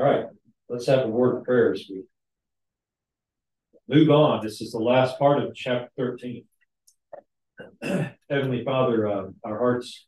[0.00, 0.24] All right,
[0.70, 2.04] let's have a word of prayer as we
[3.86, 4.42] move on.
[4.42, 6.42] This is the last part of chapter 13.
[8.30, 10.06] Heavenly Father, uh, our hearts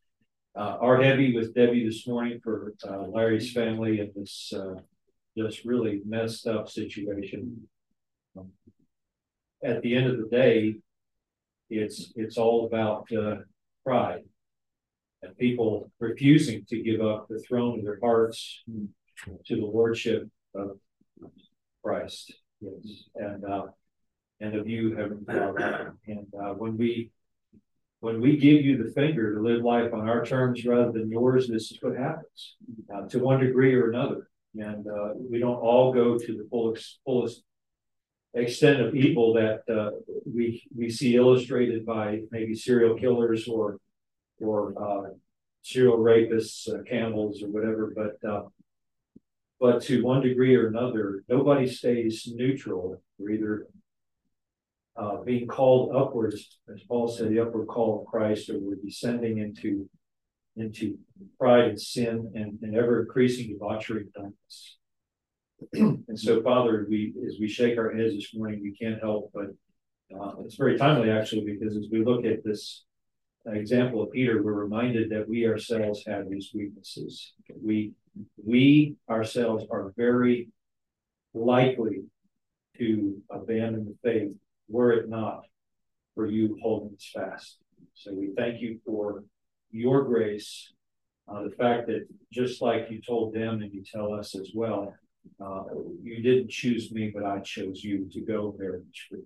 [0.57, 4.77] uh, are heavy with Debbie this morning for uh, Larry's family and this uh,
[5.37, 7.69] just really messed up situation.
[8.35, 8.49] Um,
[9.63, 10.77] at the end of the day,
[11.69, 13.43] it's it's all about uh,
[13.85, 14.22] pride
[15.21, 18.62] and people refusing to give up the throne of their hearts
[19.47, 20.79] to the lordship of
[21.83, 22.33] Christ.
[22.61, 23.67] Yes, and uh,
[24.41, 25.97] and of you, Heavenly Father.
[26.07, 27.11] And uh, when we
[28.01, 31.49] when we give you the finger to live life on our terms rather than yours,
[31.49, 32.57] this is what happens
[32.93, 34.29] uh, to one degree or another.
[34.57, 37.43] And uh, we don't all go to the fullest, fullest
[38.35, 39.91] extent of evil that uh,
[40.27, 43.79] we we see illustrated by maybe serial killers or
[44.41, 45.11] or uh,
[45.63, 47.93] serial rapists, uh, cannibals, or whatever.
[47.95, 48.43] But uh,
[49.62, 53.01] but to one degree or another, nobody stays neutral.
[53.16, 53.66] We're either
[54.96, 59.38] uh, being called upwards, as Paul said, the upward call of Christ, or we're descending
[59.38, 59.88] into
[60.57, 60.99] into
[61.38, 64.78] pride and sin and, and ever increasing debauchery and darkness.
[66.08, 69.46] and so, Father, we as we shake our heads this morning, we can't help but
[70.12, 72.84] uh, it's very timely actually because as we look at this
[73.46, 77.33] example of Peter, we're reminded that we ourselves have these weaknesses.
[77.64, 77.92] We
[78.44, 80.48] we ourselves are very
[81.34, 82.05] likely
[82.78, 84.32] to abandon the faith
[84.68, 85.42] were it not
[86.14, 87.58] for you holding us fast.
[87.94, 89.24] So we thank you for
[89.70, 90.72] your grace,
[91.28, 94.94] uh, the fact that just like you told them and you tell us as well,
[95.40, 95.64] uh,
[96.02, 99.24] you didn't choose me, but I chose you to go there and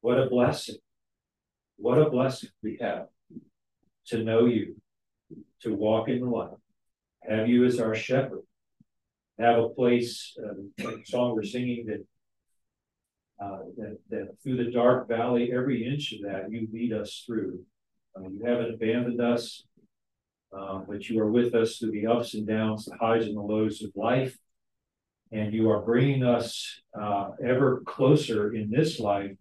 [0.00, 0.76] What a blessing.
[1.76, 3.06] What a blessing we have
[4.08, 4.76] to know you,
[5.62, 6.50] to walk in the light,
[7.28, 8.42] have you as our shepherd,
[9.38, 12.04] have a place, uh, like song we're singing that
[13.40, 17.60] uh, that, that through the dark valley, every inch of that you lead us through.
[18.14, 19.64] Uh, you haven't abandoned us,
[20.56, 23.40] uh, but you are with us through the ups and downs, the highs and the
[23.40, 24.36] lows of life.
[25.32, 29.32] And you are bringing us uh, ever closer in this life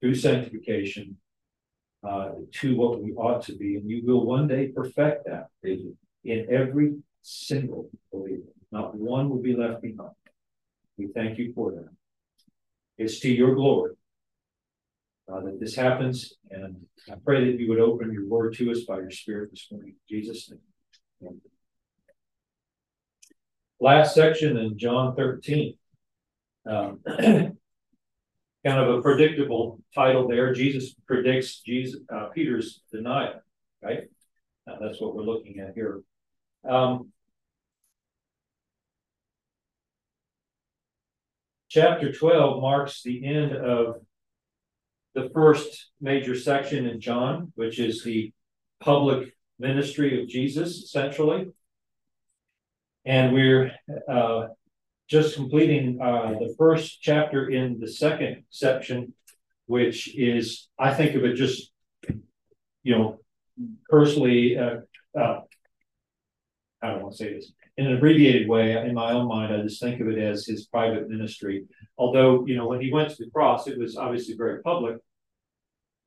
[0.00, 1.16] through sanctification
[2.06, 3.76] uh, to what we ought to be.
[3.76, 8.42] And you will one day perfect that in every single believer.
[8.72, 10.10] Not one will be left behind.
[10.96, 11.88] We thank you for that.
[12.98, 13.94] It's to your glory
[15.32, 16.34] uh, that this happens.
[16.50, 16.76] And
[17.10, 19.94] I pray that you would open your word to us by your spirit this morning.
[20.10, 20.60] In Jesus' name.
[21.22, 21.40] Amen.
[23.80, 25.74] Last section in John 13.
[26.66, 30.52] Um, kind of a predictable title there.
[30.52, 33.40] Jesus predicts Jesus uh, Peter's denial,
[33.82, 34.04] right?
[34.66, 36.02] That's what we're looking at here.
[36.68, 37.12] Um,
[41.68, 43.96] chapter 12 marks the end of
[45.14, 48.32] the first major section in John, which is the
[48.80, 51.50] public ministry of Jesus, essentially.
[53.04, 53.72] And we're
[54.08, 54.48] uh,
[55.08, 59.14] just completing uh, the first chapter in the second section,
[59.66, 61.72] which is, I think of it just,
[62.82, 63.18] you know,
[63.88, 64.76] personally, uh,
[65.18, 65.40] uh
[66.82, 69.62] I don't want to say this, in an abbreviated way, in my own mind, I
[69.62, 71.66] just think of it as his private ministry.
[71.98, 74.96] Although, you know, when he went to the cross, it was obviously very public,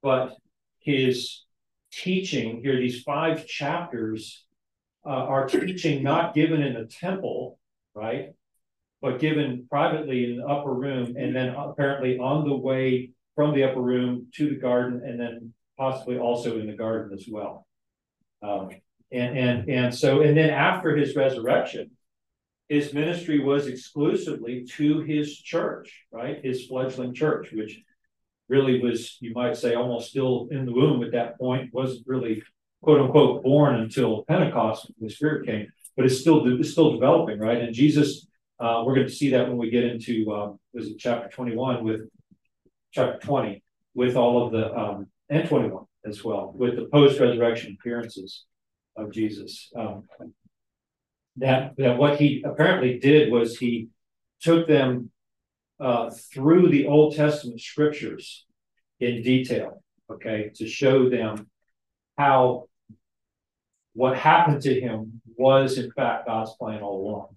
[0.01, 0.35] but
[0.79, 1.43] his
[1.91, 4.45] teaching here, these five chapters,
[5.05, 7.59] uh, are teaching not given in the temple,
[7.93, 8.29] right?
[9.01, 13.63] But given privately in the upper room, and then apparently on the way from the
[13.63, 17.67] upper room to the garden, and then possibly also in the garden as well.
[18.41, 18.69] Um,
[19.13, 21.91] and, and, and so, and then after his resurrection,
[22.67, 26.43] his ministry was exclusively to his church, right?
[26.43, 27.79] His fledgling church, which
[28.49, 32.41] really was, you might say, almost still in the womb at that point, wasn't really
[32.81, 37.39] quote unquote born until Pentecost, when the Spirit came, but it's still it's still developing,
[37.39, 37.61] right?
[37.61, 38.27] And Jesus,
[38.59, 41.83] uh, we're going to see that when we get into um, was it chapter 21
[41.83, 42.01] with
[42.91, 43.63] chapter 20
[43.93, 48.45] with all of the um, and 21 as well with the post resurrection appearances
[48.95, 49.71] of Jesus.
[49.75, 50.03] Um,
[51.37, 53.89] that that what he apparently did was he
[54.41, 55.09] took them
[55.79, 58.45] uh, through the Old Testament scriptures
[58.99, 61.49] in detail, okay, to show them
[62.17, 62.67] how
[63.93, 67.27] what happened to him was in fact God's plan all along.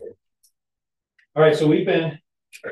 [1.35, 2.19] All right, so we've been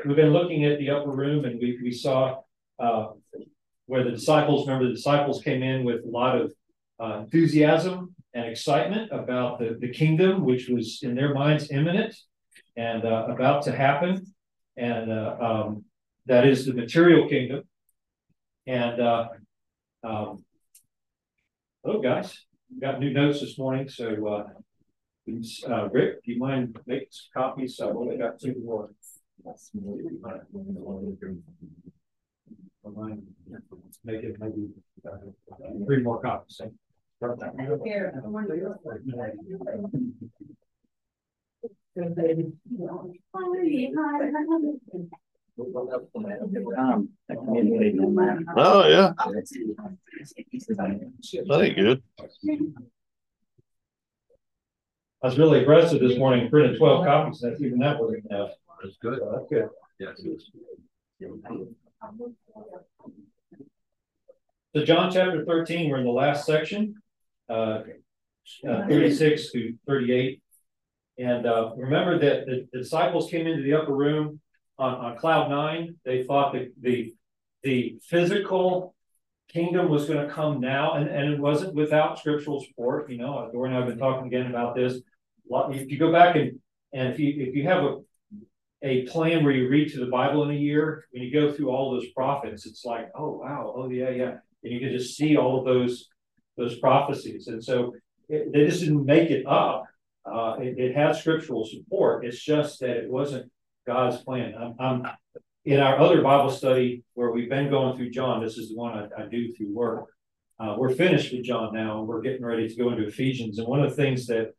[0.05, 2.41] we've been looking at the upper room, and we we saw
[2.79, 3.07] uh,
[3.85, 4.67] where the disciples.
[4.67, 6.53] Remember, the disciples came in with a lot of
[6.99, 12.13] uh, enthusiasm and excitement about the, the kingdom, which was in their minds imminent.
[12.75, 14.25] and uh, about to happen.
[14.77, 15.85] And uh, um,
[16.25, 17.63] that is the material kingdom.
[18.67, 19.27] And uh,
[20.03, 20.43] um,
[21.83, 22.45] hello, guys.
[22.73, 23.87] We got new notes this morning.
[23.87, 27.79] So, uh, uh, Rick, do you mind making some copies?
[27.79, 28.89] I've only got two more.
[34.03, 34.67] Make it maybe
[35.07, 35.17] uh,
[35.85, 36.61] three more copies.
[48.57, 49.13] Oh, yeah,
[51.47, 52.03] that ain't good.
[55.23, 58.51] I was really aggressive this morning, printed twelve copies, that's even that wasn't enough.
[58.83, 59.19] That's good.
[59.19, 59.69] So That's good.
[64.75, 67.01] So John chapter thirteen, we're in the last section,
[67.49, 67.81] uh,
[68.67, 70.41] uh, thirty-six to thirty-eight.
[71.17, 74.41] And, uh, remember that the disciples came into the upper room
[74.77, 75.95] on, on cloud nine.
[76.03, 77.13] They thought that the,
[77.63, 78.93] the physical
[79.47, 83.69] kingdom was gonna come now, and, and it wasn't without scriptural support, you know, Dora
[83.69, 84.99] and I have been talking again about this.
[85.49, 86.59] If you go back and,
[86.91, 87.99] and if you, if you have a,
[88.81, 91.69] a plan where you read to the Bible in a year, when you go through
[91.69, 94.33] all those prophets, it's like, oh, wow, oh, yeah, yeah.
[94.63, 96.09] And you can just see all of those,
[96.57, 97.47] those prophecies.
[97.47, 97.93] And so
[98.29, 99.85] it, they just didn't make it up.
[100.25, 102.25] Uh, it, it had scriptural support.
[102.25, 103.51] It's just that it wasn't
[103.85, 104.55] God's plan.
[104.59, 105.11] I'm, I'm
[105.65, 108.43] in our other Bible study where we've been going through John.
[108.43, 110.05] This is the one I, I do through work.
[110.59, 113.59] Uh, we're finished with John now, and we're getting ready to go into Ephesians.
[113.59, 114.53] And one of the things that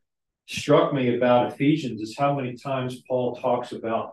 [0.47, 4.13] struck me about Ephesians is how many times Paul talks about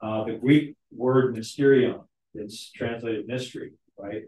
[0.00, 2.04] uh, the Greek word mysterion.
[2.34, 4.22] It's translated mystery, right?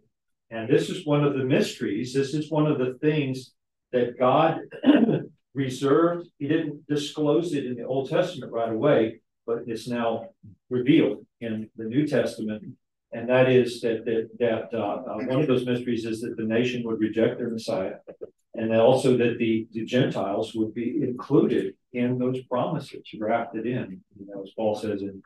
[0.52, 2.12] And this is one of the mysteries.
[2.12, 3.52] This is one of the things
[3.90, 4.60] that God
[5.54, 6.28] reserved.
[6.38, 10.28] He didn't disclose it in the Old Testament right away, but it's now
[10.68, 12.62] revealed in the New Testament.
[13.12, 16.44] And that is that that, that uh, uh, one of those mysteries is that the
[16.44, 17.96] nation would reject their Messiah,
[18.54, 24.02] and also that the, the Gentiles would be included in those promises, grafted in.
[24.18, 25.22] You know, as Paul says in,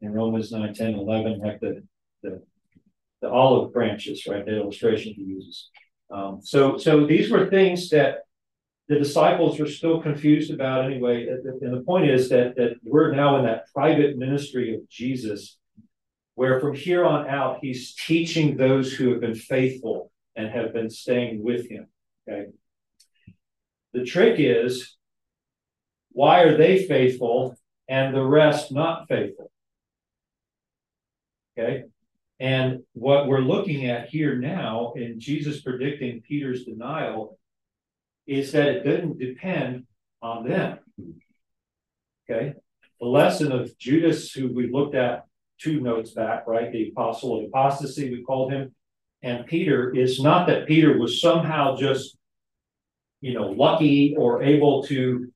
[0.00, 1.82] in Romans 9, 10, 11, like the,
[2.22, 2.42] the
[3.24, 4.44] the olive branches, right?
[4.44, 5.70] The illustration he uses.
[6.10, 8.18] Um, so, so these were things that
[8.88, 11.26] the disciples were still confused about anyway.
[11.26, 15.58] And the point is that that we're now in that private ministry of Jesus,
[16.34, 20.90] where from here on out he's teaching those who have been faithful and have been
[20.90, 21.86] staying with him.
[22.28, 22.50] Okay.
[23.94, 24.96] The trick is,
[26.12, 27.56] why are they faithful
[27.88, 29.50] and the rest not faithful?
[31.56, 31.84] Okay.
[32.40, 37.38] And what we're looking at here now in Jesus predicting Peter's denial
[38.26, 39.86] is that it didn't depend
[40.20, 40.78] on them.
[42.28, 42.54] Okay.
[43.00, 45.26] The lesson of Judas, who we looked at
[45.60, 46.72] two notes back, right?
[46.72, 48.74] The apostle of apostasy, we called him,
[49.22, 52.16] and Peter is not that Peter was somehow just,
[53.20, 55.32] you know, lucky or able to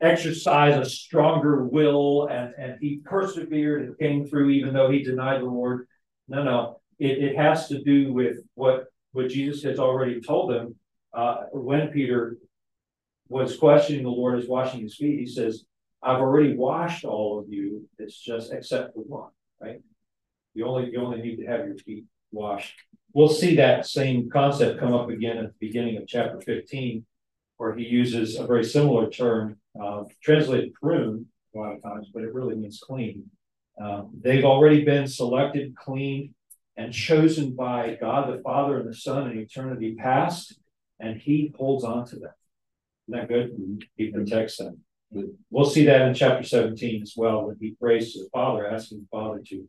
[0.00, 5.40] exercise a stronger will and, and he persevered and came through even though he denied
[5.40, 5.87] the Lord.
[6.28, 6.80] No, no.
[6.98, 10.74] It, it has to do with what, what Jesus has already told them.
[11.12, 12.36] Uh, when Peter
[13.28, 15.64] was questioning the Lord as washing his feet, he says,
[16.02, 17.88] I've already washed all of you.
[17.98, 19.30] It's just except for one,
[19.60, 19.80] right?
[20.54, 22.74] You only you only need to have your feet washed.
[23.14, 27.04] We'll see that same concept come up again at the beginning of chapter 15,
[27.56, 32.22] where he uses a very similar term, uh, translated prune a lot of times, but
[32.22, 33.24] it really means clean.
[33.80, 36.34] Um, they've already been selected, cleaned,
[36.76, 40.58] and chosen by God the Father and the Son in eternity past,
[41.00, 42.32] and He holds on to them.
[43.08, 43.84] Isn't that good?
[43.96, 44.78] He protects them.
[45.50, 49.00] We'll see that in chapter 17 as well, when he prays to the Father, asking
[49.00, 49.68] the Father to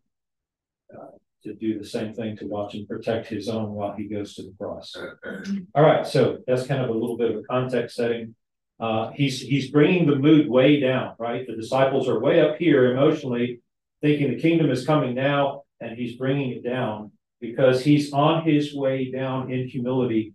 [0.94, 1.12] uh,
[1.44, 4.44] to do the same thing to watch and protect his own while he goes to
[4.44, 4.94] the cross.
[5.76, 8.36] All right, so that's kind of a little bit of a context setting.
[8.80, 11.46] Uh, he's he's bringing the mood way down, right?
[11.48, 13.62] The disciples are way up here emotionally,
[14.02, 18.74] thinking the kingdom is coming now, and he's bringing it down because he's on his
[18.74, 20.34] way down in humility,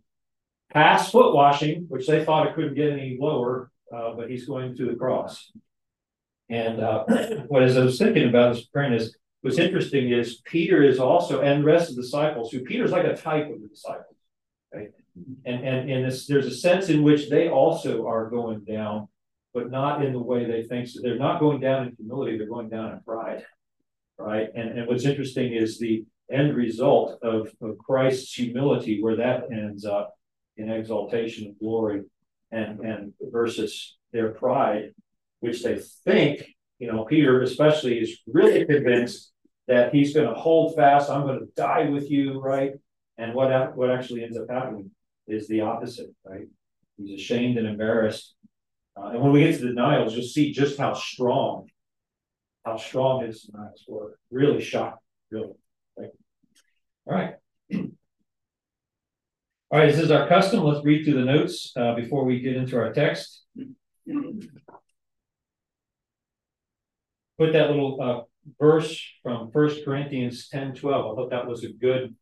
[0.72, 4.76] past foot washing, which they thought it couldn't get any lower, uh, but he's going
[4.76, 5.52] to the cross.
[6.48, 7.04] And uh,
[7.48, 11.40] what as I was thinking about this praying is what's interesting is Peter is also
[11.40, 14.16] and the rest of the disciples who Peter's like a type of the disciples.
[14.72, 14.90] Right?
[15.44, 19.08] And and and this, there's a sense in which they also are going down,
[19.54, 20.88] but not in the way they think.
[20.88, 23.44] So they're not going down in humility, they're going down in pride.
[24.18, 24.48] Right.
[24.54, 29.84] And, and what's interesting is the end result of, of Christ's humility, where that ends
[29.84, 30.14] up
[30.56, 32.02] in exaltation and glory
[32.52, 34.94] and, and versus their pride,
[35.40, 39.32] which they think you know, Peter especially is really convinced
[39.68, 41.08] that he's going to hold fast.
[41.08, 42.72] I'm going to die with you, right?
[43.16, 44.90] And what what actually ends up happening
[45.26, 46.46] is the opposite, right?
[46.98, 48.34] He's ashamed and embarrassed.
[48.96, 51.68] Uh, and when we get to the denials, you'll see just how strong,
[52.64, 54.18] how strong his denials were.
[54.30, 55.54] Really shocked, really.
[55.98, 56.10] Right?
[57.06, 57.34] All right.
[59.70, 60.62] All right, this is our custom.
[60.62, 63.42] Let's read through the notes uh, before we get into our text.
[67.36, 68.20] Put that little uh,
[68.60, 71.04] verse from First Corinthians 10 12.
[71.12, 72.14] I thought that was a good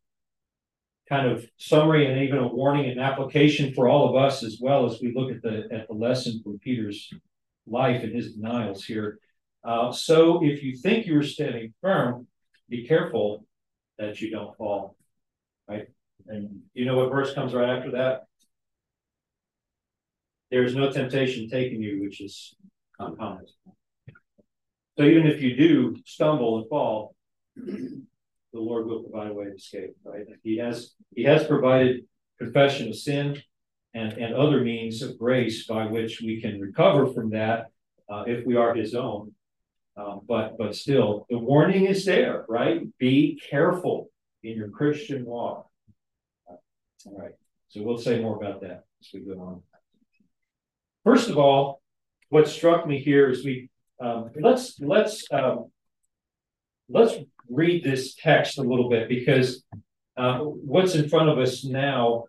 [1.13, 4.85] kind of summary and even a warning and application for all of us as well
[4.89, 7.09] as we look at the at the lesson from Peter's
[7.67, 9.19] life and his denials here.
[9.63, 12.27] Uh, so if you think you're standing firm,
[12.67, 13.45] be careful
[13.99, 14.95] that you don't fall.
[15.67, 15.87] Right?
[16.27, 18.23] And you know what verse comes right after that?
[20.49, 22.55] There is no temptation taking you, which is
[22.97, 23.45] uncommon.
[24.97, 27.15] So even if you do stumble and fall,
[28.53, 30.25] the Lord will provide a way of escape, right?
[30.43, 32.05] He has He has provided
[32.39, 33.41] confession of sin
[33.93, 37.67] and, and other means of grace by which we can recover from that
[38.09, 39.33] uh, if we are His own.
[39.95, 42.81] Um, but but still, the warning is there, right?
[42.97, 44.09] Be careful
[44.43, 45.67] in your Christian walk.
[46.47, 47.33] All right.
[47.69, 49.61] So we'll say more about that as we go on.
[51.03, 51.81] First of all,
[52.29, 53.69] what struck me here is we
[53.99, 55.71] um, let's let's um,
[56.89, 57.13] let's
[57.49, 59.63] read this text a little bit because
[60.17, 62.25] uh, what's in front of us now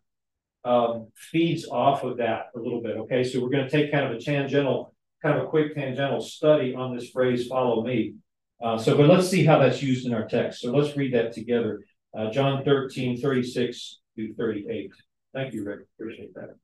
[0.65, 2.97] um, feeds off of that a little bit.
[2.97, 6.21] Okay, so we're going to take kind of a tangential, kind of a quick tangential
[6.21, 8.15] study on this phrase "follow me."
[8.63, 10.63] Uh, so, but let's see how that's used in our text.
[10.63, 11.85] So let's read that together.
[12.17, 14.91] Uh, John 13, 36 through 38.
[15.35, 15.81] Thank you, Rick.
[15.99, 16.57] Appreciate that.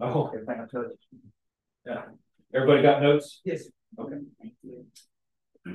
[0.00, 0.44] Oh, okay.
[1.86, 2.02] Yeah.
[2.52, 3.40] Everybody got notes?
[3.44, 3.64] Yes.
[3.98, 4.16] Okay.
[5.66, 5.74] All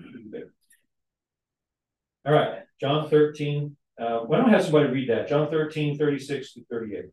[2.34, 3.76] right, John 13.
[4.00, 5.28] Uh, why don't I have somebody read that?
[5.28, 7.06] John 13, 36 to 38.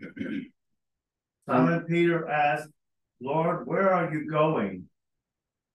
[1.46, 2.68] Simon Peter asked,
[3.20, 4.88] Lord, where are you going?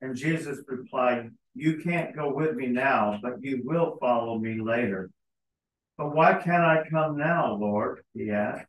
[0.01, 5.10] And Jesus replied, You can't go with me now, but you will follow me later.
[5.98, 8.01] But why can't I come now, Lord?
[8.13, 8.65] He asked.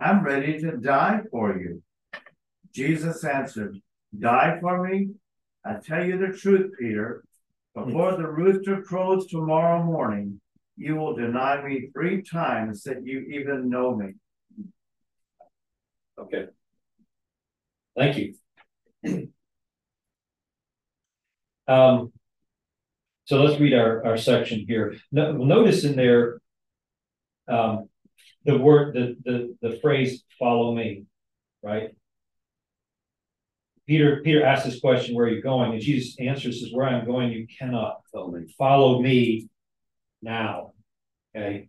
[0.00, 1.82] I'm ready to die for you.
[2.72, 3.78] Jesus answered,
[4.18, 5.10] Die for me?
[5.64, 7.24] I tell you the truth, Peter.
[7.74, 10.40] Before the rooster crows tomorrow morning,
[10.76, 14.12] you will deny me three times that you even know me.
[16.18, 16.46] Okay.
[17.96, 18.34] Thank you.
[21.68, 22.12] um,
[23.24, 24.96] so let's read our, our section here.
[25.10, 26.40] No, notice in there
[27.48, 27.88] um,
[28.44, 31.04] the word, the, the, the phrase, follow me,
[31.62, 31.90] right?
[33.86, 35.72] Peter, Peter asks this question, where are you going?
[35.72, 38.46] And Jesus answers, says, where I'm going, you cannot follow me.
[38.56, 39.48] Follow me
[40.22, 40.72] now.
[41.36, 41.68] Okay.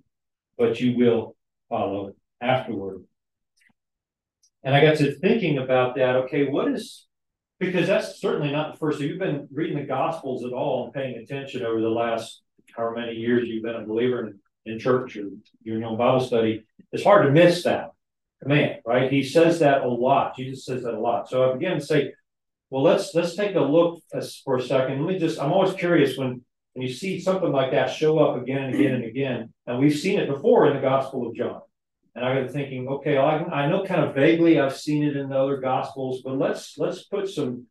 [0.57, 1.35] But you will
[1.69, 3.03] follow afterward.
[4.63, 6.15] And I got to thinking about that.
[6.15, 7.05] Okay, what is
[7.59, 8.99] because that's certainly not the first.
[8.99, 12.41] If you've been reading the Gospels at all and paying attention over the last
[12.75, 15.29] however many years you've been a believer in, in church or
[15.63, 17.91] your own Bible study, it's hard to miss that
[18.41, 19.11] command, right?
[19.11, 20.35] He says that a lot.
[20.35, 21.29] Jesus says that a lot.
[21.29, 22.13] So I began to say,
[22.69, 24.01] well, let's let's take a look
[24.43, 25.05] for a second.
[25.05, 25.39] Let me just.
[25.41, 26.41] I'm always curious when
[26.73, 29.97] when you see something like that show up again and again and again, and we've
[29.97, 31.61] seen it before in the Gospel of John.
[32.15, 35.29] And I got thinking, okay, I, I know kind of vaguely I've seen it in
[35.29, 37.67] the other Gospels, but let's let's put some,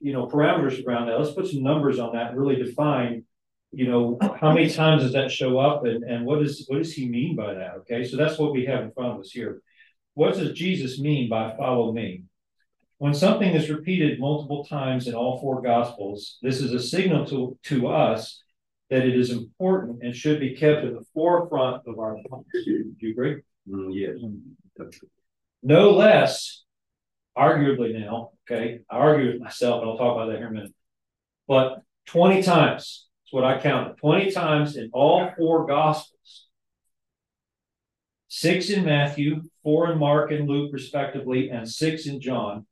[0.00, 1.18] you know, parameters around that.
[1.18, 3.24] Let's put some numbers on that and really define
[3.72, 6.94] you know, how many times does that show up and, and what is what does
[6.94, 7.74] he mean by that?
[7.80, 9.60] Okay, so that's what we have in front of us here.
[10.16, 12.22] What does Jesus mean by follow me?
[12.96, 17.58] When something is repeated multiple times in all four gospels, this is a signal to,
[17.64, 18.42] to us
[18.88, 22.48] that it is important and should be kept at the forefront of our thoughts.
[22.64, 23.42] Do you agree?
[23.68, 24.88] Mm, yes.
[25.62, 26.64] No less,
[27.36, 30.54] arguably now, okay, I argue with myself, and I'll talk about that here in a
[30.54, 30.74] minute.
[31.46, 36.45] But 20 times, that's what I counted, 20 times in all four gospels,
[38.28, 42.66] six in Matthew, four in Mark and Luke, respectively, and six in John,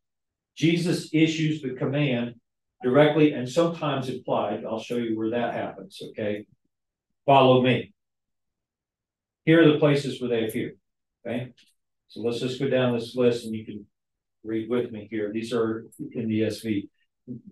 [0.56, 2.34] Jesus issues the command
[2.82, 4.64] directly and sometimes implied.
[4.64, 6.46] I'll show you where that happens, okay?
[7.26, 7.92] Follow me.
[9.44, 10.74] Here are the places where they appear,
[11.26, 11.52] okay?
[12.08, 13.86] So let's just go down this list and you can
[14.44, 15.32] read with me here.
[15.32, 16.88] These are in the ESV.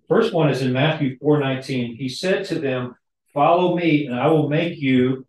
[0.08, 1.96] First one is in Matthew 4:19.
[1.96, 2.94] He said to them,
[3.32, 5.26] Follow me, and I will make you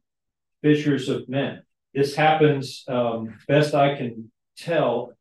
[0.61, 1.62] fishers of men.
[1.93, 5.13] This happens, um, best I can tell,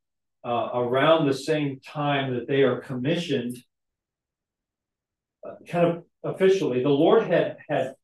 [0.44, 3.58] uh, around the same time that they are commissioned,
[5.46, 7.94] uh, kind of officially, the Lord had had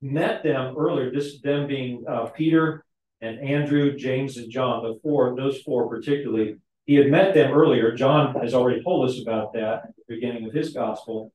[0.00, 1.10] met them earlier.
[1.10, 2.84] This them being uh, Peter
[3.20, 6.56] and Andrew, James, and John, the four, those four particularly.
[6.86, 7.94] He had met them earlier.
[7.94, 11.32] John has already told us about that at the beginning of his gospel.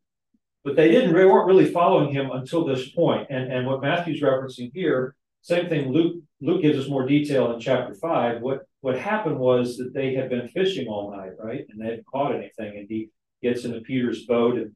[0.63, 3.27] But they didn't, they weren't really following him until this point.
[3.29, 7.59] And, and what Matthew's referencing here, same thing, Luke, Luke gives us more detail in
[7.59, 8.41] chapter five.
[8.41, 11.65] What, what happened was that they had been fishing all night, right?
[11.69, 12.77] And they hadn't caught anything.
[12.77, 13.09] And he
[13.41, 14.71] gets into Peter's boat and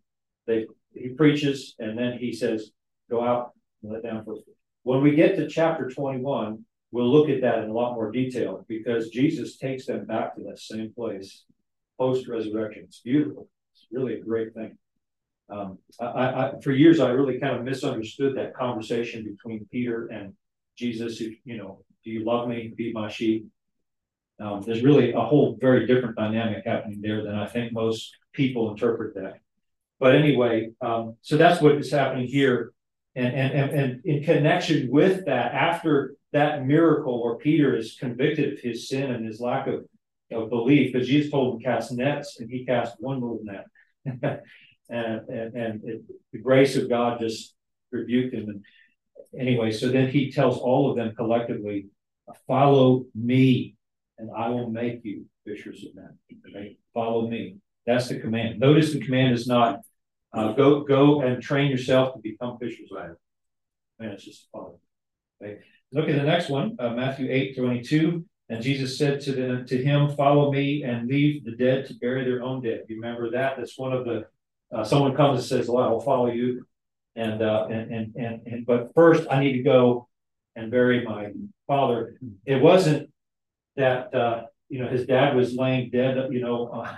[0.46, 2.72] they, he preaches and then he says,
[3.10, 4.36] go out and let down for
[4.84, 8.66] When we get to chapter 21, we'll look at that in a lot more detail
[8.68, 11.46] because Jesus takes them back to that same place
[11.98, 12.84] post resurrection.
[12.88, 13.48] It's beautiful.
[13.74, 14.78] It's really a great thing.
[15.50, 20.34] Um, I, I, for years, I really kind of misunderstood that conversation between Peter and
[20.78, 21.20] Jesus.
[21.20, 22.74] You, you know, do you love me?
[22.78, 23.48] Feed my sheep.
[24.40, 28.70] Um, there's really a whole very different dynamic happening there than I think most people
[28.72, 29.40] interpret that.
[30.00, 32.72] But anyway, um, so that's what is happening here.
[33.16, 38.54] And, and, and, and in connection with that, after that miracle where Peter is convicted
[38.54, 39.86] of his sin and his lack of,
[40.32, 43.66] of belief, because Jesus told him to cast nets and he cast one little net.
[44.90, 47.56] and and, and it, the grace of God just
[47.92, 48.50] rebuked him.
[48.50, 48.64] And
[49.38, 51.88] anyway, so then he tells all of them collectively,
[52.48, 53.76] follow me
[54.18, 56.18] and I will make you fishers of men.
[56.50, 56.78] Okay?
[56.94, 57.58] Follow me.
[57.86, 58.60] That's the command.
[58.60, 59.82] Notice the command is not
[60.34, 63.16] uh, go go and train yourself to become fishers of men.
[64.00, 64.80] Man, it's just follow.
[65.42, 65.60] Okay?
[65.92, 68.26] Look at the next one, uh, Matthew 8, 22.
[68.50, 72.24] And Jesus said to them, to him, follow me and leave the dead to bury
[72.24, 72.84] their own dead.
[72.88, 73.58] You remember that?
[73.58, 74.26] That's one of the,
[74.74, 76.66] uh, someone comes and says, well, I'll follow you.
[77.18, 80.08] And, uh, and, and, and, and, but first I need to go
[80.56, 81.32] and bury my
[81.66, 82.18] father.
[82.46, 83.10] It wasn't
[83.76, 86.98] that, uh, you know, his dad was laying dead, you know, uh,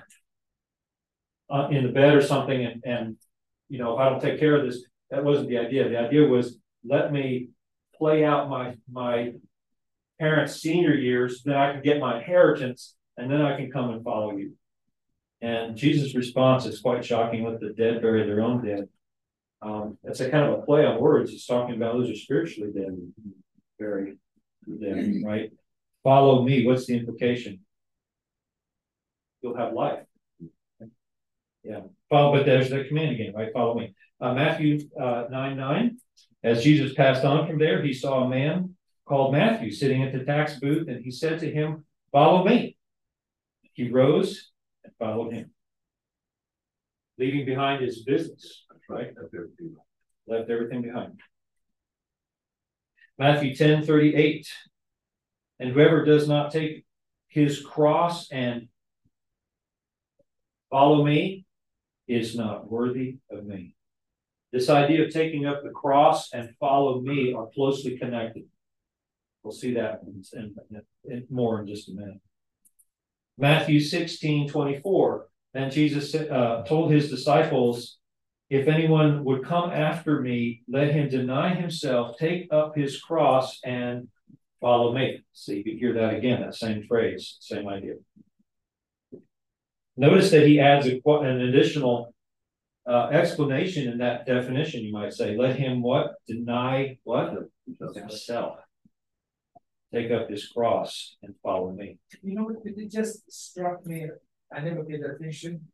[1.49, 2.65] uh, in the bed or something.
[2.65, 3.17] And, and,
[3.69, 5.89] you know, if I don't take care of this, that wasn't the idea.
[5.89, 7.49] The idea was let me
[7.95, 9.33] play out my my
[10.19, 14.03] parents' senior years, then I can get my inheritance, and then I can come and
[14.03, 14.53] follow you.
[15.41, 17.45] And Jesus' response is quite shocking.
[17.45, 18.89] Let the dead bury their own dead.
[19.61, 21.31] Um, it's a kind of a play on words.
[21.31, 22.97] He's talking about those are spiritually dead,
[23.79, 24.17] very
[24.79, 25.51] dead, right?
[26.03, 26.65] Follow me.
[26.65, 27.59] What's the implication?
[29.41, 30.03] You'll have life.
[31.63, 31.81] Yeah.
[32.09, 33.51] Follow, but there's the command again, right?
[33.53, 33.93] Follow me.
[34.21, 35.97] Uh, Matthew uh, 9 9.
[36.43, 40.23] As Jesus passed on from there, he saw a man called Matthew sitting at the
[40.23, 42.77] tax booth, and he said to him, Follow me.
[43.73, 44.51] He rose
[44.83, 45.51] and followed him,
[47.17, 49.13] leaving behind his business, right?
[50.27, 51.19] Left everything behind.
[53.17, 54.47] Matthew 10 38.
[55.59, 56.85] And whoever does not take
[57.27, 58.69] his cross and
[60.69, 61.45] follow me
[62.07, 63.75] is not worthy of me.
[64.51, 68.45] This idea of taking up the cross and follow me are closely connected.
[69.43, 72.19] We'll see that in, in, in more in just a minute.
[73.37, 75.27] Matthew 16 24.
[75.53, 77.98] And Jesus uh, told his disciples,
[78.49, 84.07] If anyone would come after me, let him deny himself, take up his cross, and
[84.59, 85.23] follow me.
[85.33, 87.95] So you can hear that again, that same phrase, same idea.
[89.95, 92.13] Notice that he adds a, an additional
[92.89, 95.37] uh, explanation in that definition, you might say.
[95.37, 96.15] Let him what?
[96.27, 97.33] Deny what?
[97.93, 98.57] Himself.
[99.93, 101.97] Take up his cross and follow me.
[102.23, 104.07] You know, it just struck me.
[104.51, 105.67] I never paid attention.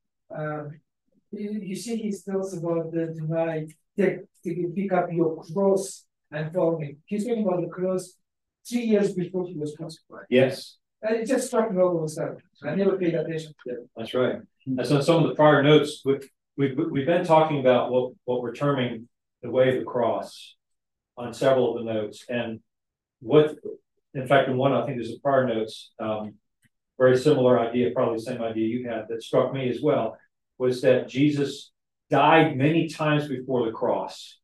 [1.31, 6.53] You, you see, he tells about the deny, take, to pick up your cross and
[6.53, 6.97] follow me.
[7.05, 8.13] He's talking about the cross
[8.67, 10.25] three years before he was crucified.
[10.29, 10.77] Yes.
[11.01, 12.37] And it just struck me all of a sudden.
[12.63, 13.89] I never paid attention to it.
[13.95, 14.37] That's right.
[14.65, 18.41] And so some of the prior notes, we've, we've, we've been talking about what, what
[18.41, 19.07] we're terming
[19.43, 20.55] the way of the cross
[21.17, 22.25] on several of the notes.
[22.27, 22.59] And
[23.19, 23.55] what,
[24.13, 26.35] in fact, in one, I think there's a prior notes, um,
[26.97, 30.17] very similar idea, probably the same idea you had that struck me as well,
[30.57, 31.71] was that Jesus
[32.09, 34.37] died many times before the cross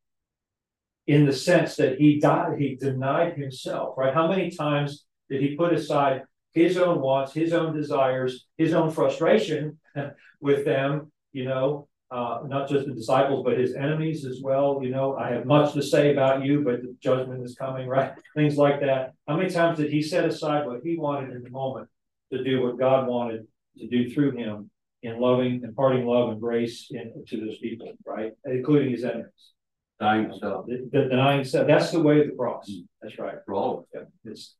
[1.06, 4.14] in the sense that he died, he denied himself, right?
[4.14, 6.22] How many times did he put aside
[6.52, 9.78] his own wants, his own desires, his own frustration
[10.40, 14.80] with them, you know, uh, not just the disciples, but his enemies as well.
[14.82, 18.12] You know, I have much to say about you, but the judgment is coming, right?
[18.36, 19.14] Things like that.
[19.26, 21.88] How many times did he set aside what he wanted in the moment
[22.30, 23.46] to do what God wanted
[23.78, 24.70] to do through him
[25.02, 28.32] in loving, imparting love and grace in, to those people, right?
[28.44, 29.52] Including his enemies.
[30.00, 30.66] Dying himself.
[30.66, 31.66] The, the denying self.
[31.66, 32.68] That's the way of the cross.
[32.68, 32.86] Mm.
[33.00, 33.36] That's right.
[33.46, 34.56] For all of Yeah, it's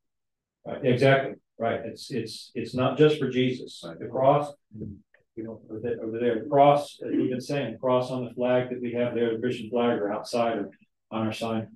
[0.65, 0.85] right.
[0.85, 1.81] Exactly right?
[1.85, 3.83] It's, it's, it's not just for Jesus.
[4.01, 4.97] The cross, mm.
[5.37, 8.25] you know, over there, over there, the cross, as we've been saying, the cross on
[8.25, 10.71] the flag that we have there, the Christian flag or outside or
[11.13, 11.69] on our sign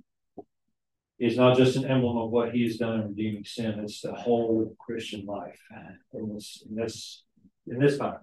[1.18, 4.12] is not just an emblem of what he has done in redeeming sin, it's the
[4.12, 5.58] whole Christian life
[6.12, 7.22] in this, in this,
[7.66, 8.18] in this time.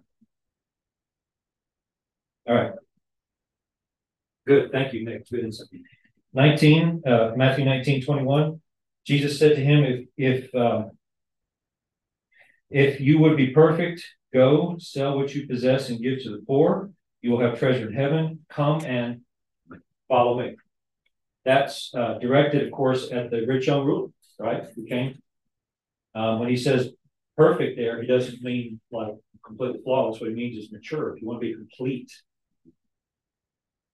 [2.48, 2.72] All right.
[4.46, 5.30] Good, thank you, Nick.
[5.30, 5.68] Good insight.
[6.34, 8.62] Nineteen, uh, Matthew nineteen twenty-one.
[9.06, 10.92] Jesus said to him, if, if, um,
[12.70, 14.04] if you would be perfect,
[14.34, 16.92] go sell what you possess and give to the poor.
[17.22, 18.40] You will have treasure in heaven.
[18.50, 19.22] Come and
[20.10, 20.56] follow me.
[21.46, 24.64] That's uh, directed, of course, at the rich young ruler, right?
[24.76, 25.22] Who came.
[26.16, 26.90] Um, when he says
[27.38, 29.14] perfect there, he doesn't mean like
[29.46, 30.20] completely flawless.
[30.20, 31.16] What he means is mature.
[31.16, 32.12] If you want to be complete.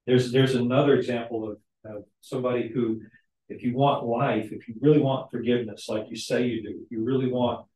[0.10, 3.02] There's there's another example of, of somebody who,
[3.48, 6.90] if you want life, if you really want forgiveness, like you say you do, if
[6.90, 7.68] you really want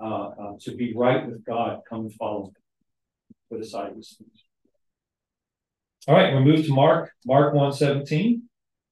[0.00, 2.52] uh, uh, to be right with God, come follow me.
[3.50, 4.42] Put aside these things.
[6.08, 8.42] All right, we move to Mark, Mark 1 17.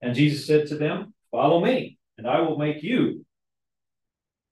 [0.02, 3.24] And Jesus said to them, Follow me, and I will make you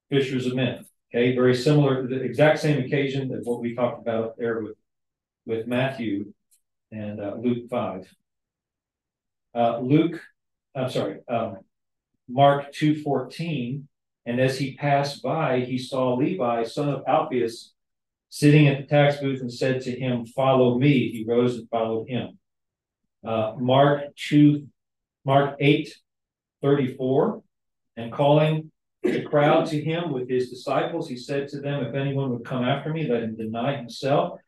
[0.09, 0.87] fishers of men.
[1.15, 4.79] Okay, very similar, the exact same occasion as what we talked about there with,
[5.45, 6.33] with Matthew
[6.91, 8.09] and uh, Luke 5.
[9.55, 10.21] Uh, Luke,
[10.75, 11.59] I'm sorry, um,
[12.29, 13.83] Mark 2.14,
[14.27, 17.73] and as he passed by, he saw Levi, son of Alphaeus,
[18.29, 21.11] sitting at the tax booth and said to him, Follow me.
[21.11, 22.39] He rose and followed him.
[23.27, 24.69] Uh, Mark 2
[25.25, 25.95] Mark 8,
[26.63, 27.43] 34,
[27.97, 28.71] and calling
[29.03, 32.65] the crowd to him with his disciples, he said to them, If anyone would come
[32.65, 34.39] after me, let him deny himself,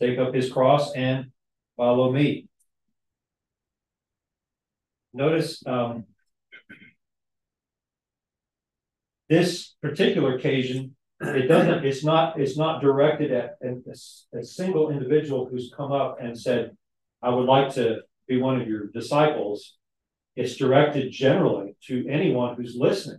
[0.00, 1.32] take up his cross, and
[1.76, 2.47] follow me.
[5.14, 6.04] Notice um,
[9.28, 15.48] this particular occasion, it doesn't, it's not, it's not directed at a, a single individual
[15.50, 16.76] who's come up and said,
[17.22, 19.78] I would like to be one of your disciples
[20.38, 23.18] it's directed generally to anyone who's listening.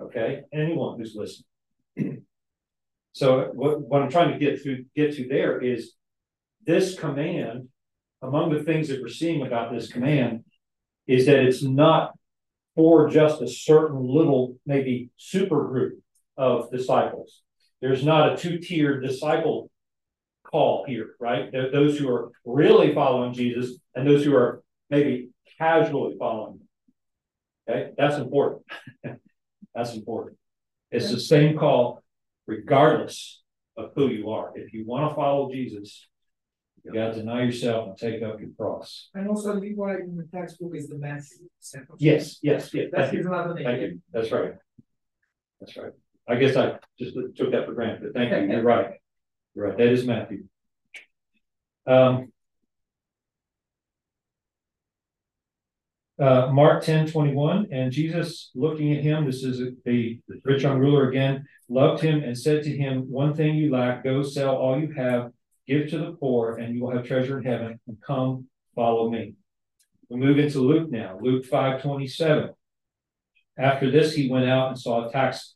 [0.00, 2.24] Okay, anyone who's listening.
[3.12, 5.92] so what, what I'm trying to get through get to there is
[6.66, 7.68] this command,
[8.22, 10.44] among the things that we're seeing about this command,
[11.06, 12.12] is that it's not
[12.74, 16.00] for just a certain little, maybe super group
[16.36, 17.42] of disciples.
[17.80, 19.70] There's not a two-tiered disciple
[20.44, 21.50] call here, right?
[21.50, 26.68] There those who are really following Jesus and those who are maybe casually following them.
[27.68, 28.62] Okay, that's important.
[29.74, 30.36] that's important.
[30.90, 32.02] It's the same call,
[32.46, 33.42] regardless
[33.76, 34.52] of who you are.
[34.54, 36.06] If you want to follow Jesus,
[36.84, 39.08] you got to deny yourself and take up your cross.
[39.14, 41.48] And also, Levi in the textbook is the Matthew.
[41.98, 42.88] Yes, yes, yes.
[42.92, 43.22] That's you.
[43.22, 44.00] Thank you.
[44.12, 44.54] That's right.
[45.60, 45.92] That's right.
[46.28, 48.52] I guess I just took that for granted, but thank you.
[48.52, 48.94] You're right.
[49.54, 49.76] You're right.
[49.78, 50.44] That is Matthew.
[51.86, 52.32] Um,
[56.20, 60.78] uh, Mark 10 21, and Jesus looking at him, this is a, a rich young
[60.78, 64.80] ruler again, loved him and said to him, One thing you lack, go sell all
[64.80, 65.32] you have,
[65.66, 69.34] give to the poor, and you will have treasure in heaven, and come follow me.
[70.08, 72.50] We move into Luke now, Luke 5 27.
[73.58, 75.54] After this, he went out and saw a tax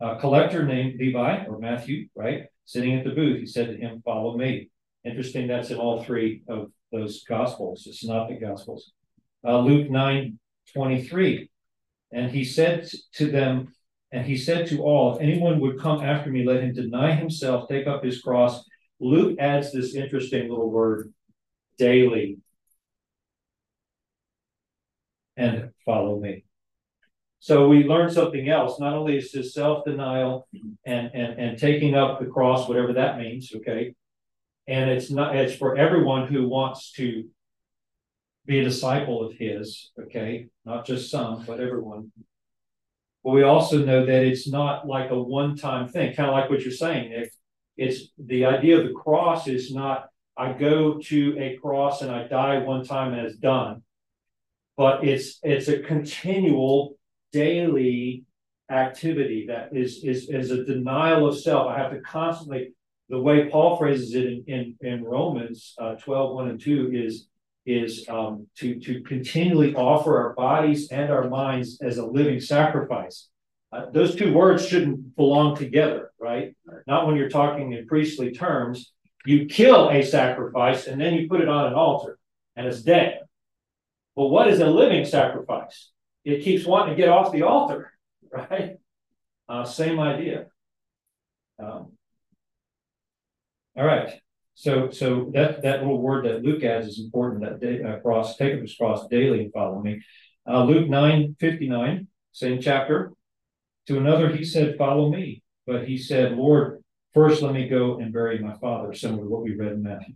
[0.00, 3.40] uh, collector named Levi, or Matthew, right, sitting at the booth.
[3.40, 4.70] He said to him, Follow me.
[5.04, 8.92] Interesting, that's in all three of those gospels, it's not the gospels
[9.46, 10.38] uh, Luke 9
[10.74, 11.50] 23.
[12.12, 13.72] And he said to them,
[14.12, 17.68] and he said to all, if anyone would come after me, let him deny himself,
[17.68, 18.64] take up his cross.
[19.00, 21.12] Luke adds this interesting little word,
[21.78, 22.38] daily,
[25.36, 26.44] and follow me.
[27.40, 28.80] So we learn something else.
[28.80, 30.48] Not only is this self-denial
[30.84, 33.94] and, and, and taking up the cross, whatever that means, okay?
[34.66, 37.28] And it's not it's for everyone who wants to
[38.46, 40.46] be a disciple of his, okay?
[40.64, 42.10] Not just some, but everyone.
[43.22, 46.48] But we also know that it's not like a one time thing, kind of like
[46.48, 47.32] what you're saying, Nick.
[47.76, 52.26] It's the idea of the cross is not, I go to a cross and I
[52.26, 53.82] die one time and it's done.
[54.76, 56.96] But it's it's a continual
[57.32, 58.24] daily
[58.70, 61.68] activity that is is is a denial of self.
[61.68, 62.74] I have to constantly
[63.08, 67.28] the way Paul phrases it in, in, in Romans uh, 12, 1 and 2 is
[67.64, 73.28] is um, to, to continually offer our bodies and our minds as a living sacrifice.
[73.72, 76.56] Uh, those two words shouldn't belong together, right?
[76.86, 78.92] Not when you're talking in priestly terms.
[79.24, 82.18] You kill a sacrifice and then you put it on an altar
[82.54, 83.20] and it's dead.
[84.14, 85.90] But what is a living sacrifice?
[86.24, 87.92] It keeps wanting to get off the altar,
[88.32, 88.76] right?
[89.48, 90.46] Uh, same idea.
[91.58, 91.92] Um,
[93.76, 94.20] all right,
[94.54, 98.36] so, so that, that little word that Luke adds is important, that day, uh, cross,
[98.36, 100.02] take up his cross daily and follow me.
[100.48, 103.12] Uh, Luke nine fifty-nine, same chapter.
[103.88, 105.42] To another, he said, follow me.
[105.66, 106.82] But he said, Lord,
[107.14, 110.14] first let me go and bury my father, similar to what we read in Matthew.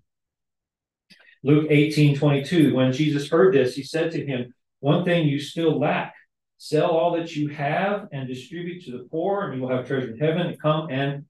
[1.42, 5.78] Luke 18, 22, when Jesus heard this, he said to him, one thing you still
[5.78, 6.14] lack,
[6.58, 10.12] sell all that you have and distribute to the poor and you will have treasure
[10.12, 11.24] in heaven and come and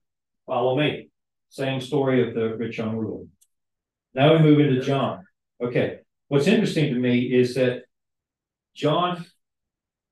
[0.45, 1.09] follow me.
[1.49, 3.25] Same story of the rich young ruler.
[4.13, 5.25] Now we move into John.
[5.61, 5.99] Okay.
[6.27, 7.83] What's interesting to me is that
[8.73, 9.25] John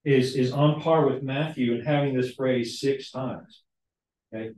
[0.06, 3.64] is, is on par with Matthew in having this phrase six times.
[4.34, 4.52] Okay.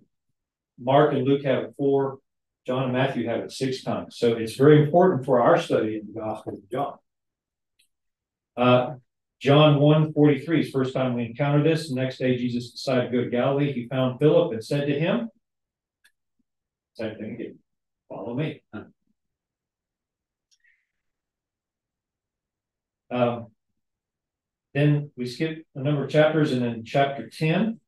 [0.79, 2.19] Mark and Luke have it four,
[2.65, 4.17] John and Matthew have it six times.
[4.17, 6.97] So it's very important for our study in the Gospel of John.
[8.57, 8.95] Uh,
[9.39, 11.89] John 1 43 is first time we encounter this.
[11.89, 13.73] The next day, Jesus decided to go to Galilee.
[13.73, 15.29] He found Philip and said to him,
[16.93, 17.59] Same thing again,
[18.07, 18.61] follow me.
[23.09, 23.50] Um,
[24.73, 27.79] then we skip a number of chapters, and then chapter 10,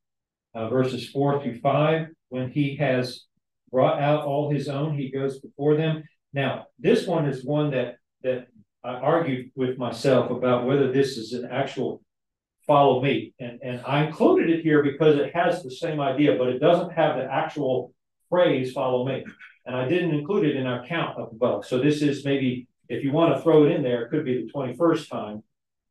[0.54, 3.24] uh, verses 4 through 5, when he has
[3.70, 6.04] brought out all his own, he goes before them.
[6.32, 8.48] Now, this one is one that that
[8.82, 12.02] I argued with myself about whether this is an actual
[12.66, 13.34] follow me.
[13.38, 16.92] And, and I included it here because it has the same idea, but it doesn't
[16.92, 17.92] have the actual
[18.28, 19.24] phrase follow me.
[19.66, 21.66] And I didn't include it in our count up above.
[21.66, 24.44] So this is maybe if you want to throw it in there, it could be
[24.44, 25.42] the 21st time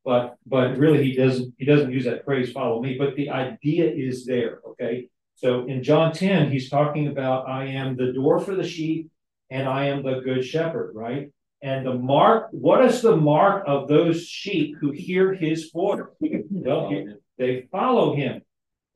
[0.04, 3.90] but but really he doesn't he doesn't use that phrase follow me but the idea
[3.90, 5.08] is there okay?
[5.36, 9.10] So in john 10 he's talking about i am the door for the sheep
[9.50, 11.32] and i am the good shepherd right?
[11.62, 16.92] And the mark what is the mark of those sheep who hear his voice well
[17.38, 18.42] they follow him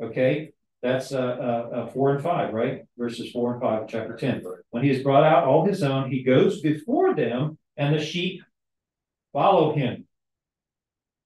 [0.01, 0.51] okay?
[0.83, 2.83] That's uh, uh, uh, four and five right?
[2.97, 6.23] Verses four and five chapter 10 when he has brought out all his own he
[6.23, 8.43] goes before them and the sheep
[9.33, 10.06] follow him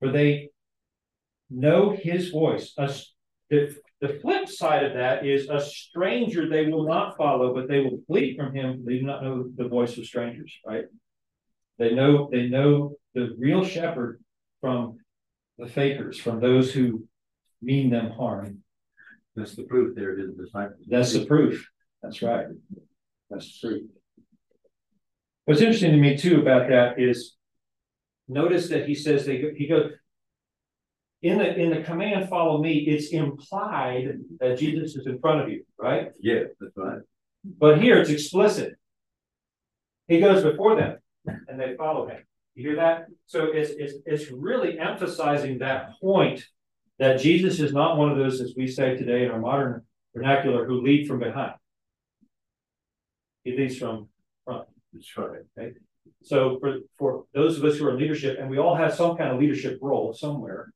[0.01, 0.49] for they
[1.49, 2.73] know his voice.
[2.77, 2.91] A,
[3.49, 7.79] the, the flip side of that is a stranger they will not follow, but they
[7.79, 8.83] will flee from him.
[8.85, 10.85] They do not know the voice of strangers, right?
[11.77, 14.23] They know they know the real shepherd
[14.59, 14.97] from
[15.57, 17.05] the fakers, from those who
[17.61, 18.59] mean them harm.
[19.35, 20.85] That's the proof there to the disciples.
[20.87, 21.67] That's the proof.
[22.01, 22.47] That's right.
[23.29, 23.81] That's the proof.
[25.45, 27.35] What's interesting to me too about that is
[28.31, 29.91] notice that he says they he goes
[31.21, 35.49] in the in the command follow me it's implied that jesus is in front of
[35.49, 36.11] you right?
[36.19, 36.99] Yeah, that's right.
[37.43, 38.75] but here it's explicit.
[40.07, 40.97] He goes before them
[41.47, 42.23] and they follow him.
[42.55, 43.07] You hear that?
[43.25, 46.45] So it's it's, it's really emphasizing that point
[46.99, 50.65] that jesus is not one of those as we say today in our modern vernacular
[50.65, 51.53] who lead from behind.
[53.43, 54.09] He leads from
[54.45, 54.67] front.
[54.93, 55.39] That's right.
[55.57, 55.73] okay
[56.23, 59.17] so for, for those of us who are in leadership, and we all have some
[59.17, 60.71] kind of leadership role somewhere,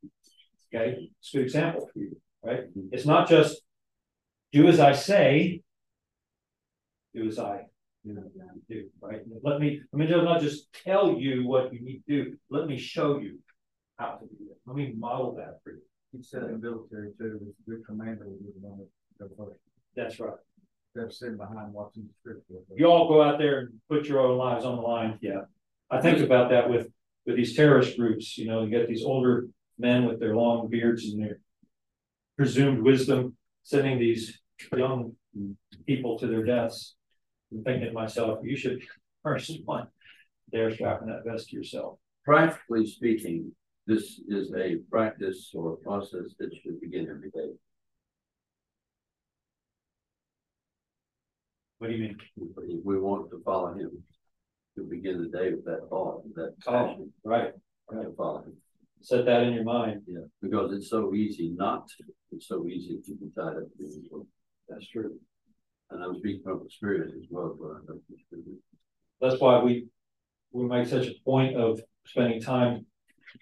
[0.74, 2.70] okay, it's a good example for you, right?
[2.70, 2.88] Mm-hmm.
[2.92, 3.62] It's not just
[4.52, 5.62] do as I say,
[7.14, 7.66] do as I
[8.06, 8.24] you know,
[8.70, 9.22] do, right?
[9.42, 12.78] Let me, I mean, not just tell you what you need to do, let me
[12.78, 13.40] show you
[13.98, 14.58] how to do it.
[14.66, 15.82] Let me model that for you.
[16.12, 18.86] He said in the military too, good commander be the one
[19.20, 19.30] that.
[19.96, 20.34] That's right.
[20.96, 22.50] They're sitting behind watching the script.
[22.76, 25.20] You all go out there and put your own lives on the line.
[25.22, 25.42] Yeah.
[25.92, 26.88] I think about that with
[27.26, 31.06] with these terrorist groups, you know, you get these older men with their long beards
[31.06, 31.40] and their
[32.38, 34.40] presumed wisdom sending these
[34.76, 35.14] young
[35.86, 36.96] people to their deaths.
[37.52, 38.82] I'm thinking to myself, you should
[39.24, 39.88] first one
[40.52, 41.98] there strapping that vest to yourself.
[42.24, 43.52] Practically speaking,
[43.88, 47.52] this is a practice or a process that should begin every day.
[51.80, 52.18] What do you mean?
[52.84, 53.92] We want to follow him,
[54.78, 57.52] to begin the day with that thought, that Oh, passion right.
[57.92, 58.54] to follow him.
[59.02, 60.02] Set that in your mind.
[60.08, 62.04] Yeah, because it's so easy not to.
[62.32, 63.64] It's so easy to be tied up.
[63.80, 64.28] in this world.
[64.68, 65.20] That's true.
[65.92, 68.44] And I'm speaking from experience as well, but I it's true.
[69.22, 69.88] That's why we
[70.52, 72.86] we make such a point of spending time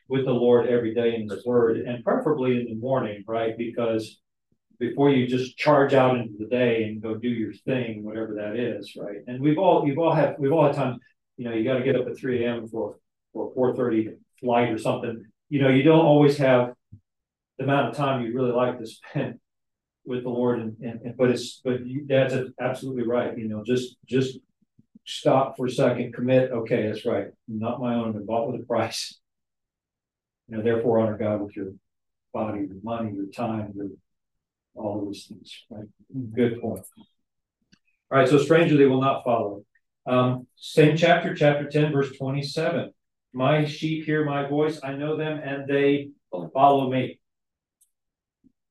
[0.10, 3.58] with the Lord every day in His Word, and preferably in the morning, right?
[3.58, 4.20] Because
[4.80, 8.56] before you just charge out into the day and go do your thing, whatever that
[8.56, 9.18] is, right?
[9.28, 11.00] And we've all you've all had we've all had times,
[11.38, 12.68] you know, you got to get up at three a.m.
[12.68, 12.98] for
[13.32, 14.10] for a four thirty
[14.40, 15.26] flight or something.
[15.50, 16.74] You know, you don't always have
[17.58, 19.40] the amount of time you'd really like to spend
[20.06, 23.38] with the Lord, and, and, and but it's but you, Dad's absolutely right.
[23.38, 24.40] You know, just just
[25.06, 26.52] stop for a second, commit.
[26.52, 27.28] Okay, that's right.
[27.48, 29.20] Not my own, but bought with a price.
[30.48, 31.74] You know, therefore honor God with your
[32.34, 33.88] body, your money, your time, your
[34.76, 35.64] all those things.
[35.70, 35.88] Right?
[36.34, 36.86] Good point.
[38.12, 39.64] All right, so stranger they will not follow.
[40.06, 42.94] Um, same chapter, chapter ten, verse twenty-seven.
[43.34, 46.10] My sheep hear my voice, I know them, and they
[46.54, 47.20] follow me.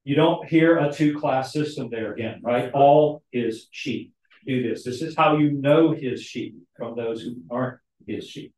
[0.05, 2.71] You don't hear a two-class system there again, right?
[2.73, 4.13] All his sheep
[4.47, 4.85] do this.
[4.85, 8.53] This is how you know his sheep from those who aren't his sheep.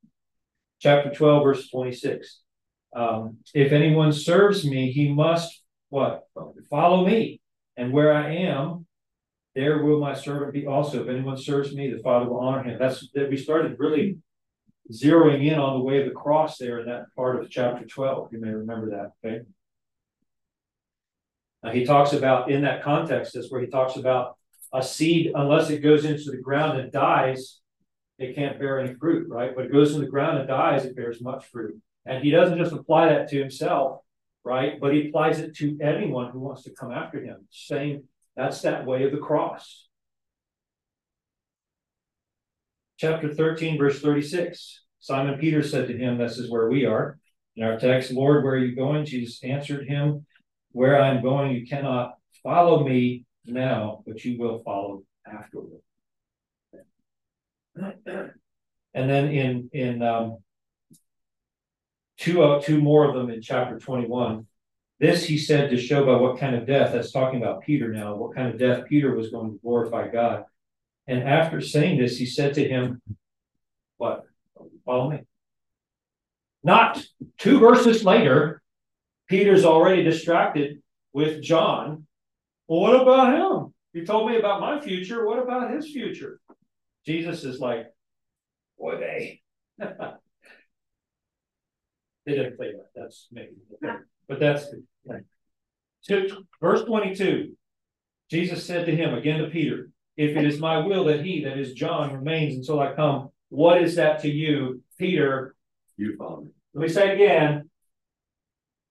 [0.81, 2.41] Chapter twelve, verse twenty-six.
[2.95, 6.25] Um, if anyone serves me, he must what?
[6.71, 7.41] Follow me.
[7.77, 8.87] And where I am,
[9.55, 11.03] there will my servant be also.
[11.03, 12.79] If anyone serves me, the Father will honor him.
[12.79, 14.19] That's that we started really
[14.93, 18.33] zeroing in on the way of the cross there in that part of chapter 12.
[18.33, 19.13] You may remember that.
[19.25, 19.45] Okay.
[21.63, 24.37] Now he talks about in that context, that's where he talks about
[24.73, 27.61] a seed, unless it goes into the ground and dies,
[28.19, 29.55] it can't bear any fruit, right?
[29.55, 31.81] But it goes in the ground and dies, it bears much fruit.
[32.05, 34.01] And he doesn't just apply that to himself,
[34.45, 34.81] right?
[34.81, 38.05] But he applies it to anyone who wants to come after him, saying
[38.37, 39.89] that's that way of the cross.
[42.99, 44.83] Chapter 13, verse 36.
[45.01, 47.19] Simon Peter said to him, This is where we are.
[47.57, 49.05] In our text, Lord, where are you going?
[49.05, 50.27] Jesus answered him,
[50.73, 55.81] Where I'm going, you cannot follow me now, but you will follow afterward.
[58.97, 60.39] And then in in um,
[62.25, 64.47] two uh, two more of them in chapter 21.
[64.99, 68.15] This he said to show by what kind of death, that's talking about Peter now,
[68.15, 70.45] what kind of death Peter was going to glorify God.
[71.07, 73.03] And after saying this, he said to him,
[73.99, 74.25] What?
[74.87, 75.21] Follow me.
[76.63, 77.05] Not
[77.37, 78.63] two verses later,
[79.29, 80.83] Peter's already distracted
[81.13, 82.07] with John.
[82.67, 83.75] What about him?
[83.93, 85.27] You told me about my future.
[85.27, 86.41] What about his future?
[87.05, 87.93] Jesus is like,
[88.79, 89.43] Boy, they.
[92.27, 92.89] they didn't say that.
[92.95, 93.53] That's maybe.
[94.29, 94.83] But that's the
[96.07, 97.57] to, verse 22.
[98.31, 101.59] Jesus said to him, again to Peter, If it is my will that he, that
[101.59, 105.55] is John, remains until I come, what is that to you, Peter?
[105.97, 106.51] You follow me.
[106.75, 107.71] Let me say it again.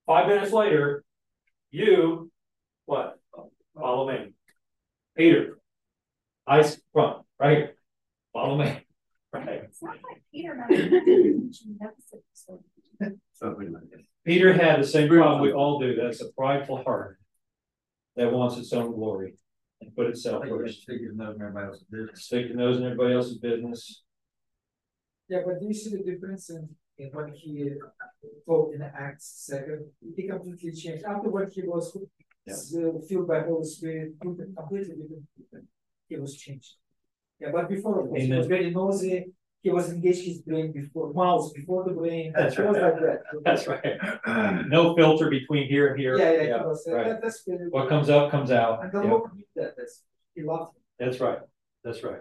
[0.06, 1.04] Five minutes later,
[1.72, 2.32] you,
[2.86, 3.20] what?
[3.76, 4.34] Follow me.
[5.18, 5.60] Peter,
[6.48, 7.76] eyes front, right here.
[8.34, 8.80] Follow me.
[9.34, 9.64] Right.
[9.64, 10.54] It's not like Peter
[13.00, 13.56] mentioned deficit disorder.
[13.56, 14.02] Something like that.
[14.26, 15.96] Peter had the same problem we all do.
[15.96, 17.20] That's a prideful heart
[18.16, 19.36] that wants its own glory
[19.82, 20.84] and put itself first.
[20.84, 22.26] Stick your nose in everybody else's business.
[22.26, 24.04] Stick your nose in everybody else's business.
[25.28, 27.72] Yeah, but do you see the difference in, in when he
[28.46, 29.92] taught in Acts seven?
[30.16, 31.04] He completely changed.
[31.04, 31.98] After what he was
[32.46, 32.54] Yeah.
[32.54, 34.96] uh, filled by Holy Spirit, completely
[35.38, 35.68] different.
[36.08, 36.76] He was changed.
[37.40, 39.32] Yeah, but before of course, he was very nosy.
[39.64, 42.34] He was engaged his brain before, mouse before the brain.
[42.36, 42.74] That's right.
[42.74, 43.22] like that.
[43.46, 44.68] That's right.
[44.68, 46.18] No filter between here and here.
[46.18, 47.08] Yeah, yeah, he was, uh, right.
[47.08, 47.68] that, that's really.
[47.70, 48.84] What comes up comes out.
[48.84, 49.20] And the Yeah,
[49.56, 50.04] that, that's,
[50.36, 50.82] he loved him.
[51.00, 51.40] That's right.
[51.86, 52.20] That's right.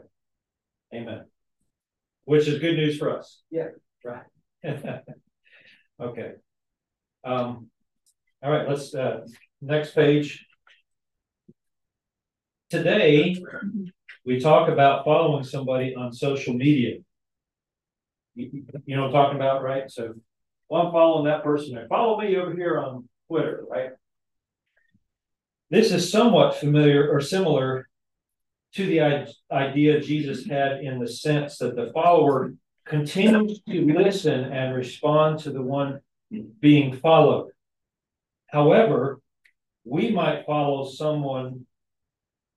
[0.95, 1.25] Amen.
[2.25, 3.43] Which is good news for us.
[3.51, 3.71] Yeah.
[4.05, 4.25] Right.
[6.01, 6.33] Okay.
[7.23, 7.69] Um,
[8.43, 9.21] all right, let's, uh,
[9.61, 10.45] next page.
[12.71, 13.37] Today,
[14.27, 16.99] we talk about following somebody on social media.
[18.35, 19.91] You, know I'm talking about, right?
[19.91, 20.15] So,
[20.69, 21.87] well, I'm following that person there.
[21.89, 23.91] Follow me over here on Twitter, right?
[25.71, 27.89] This is somewhat familiar or similar
[28.75, 34.75] to the idea Jesus had in the sense that the follower continues to listen and
[34.75, 36.01] respond to the one
[36.61, 37.51] being followed.
[38.47, 39.21] However,
[39.85, 41.67] we might follow someone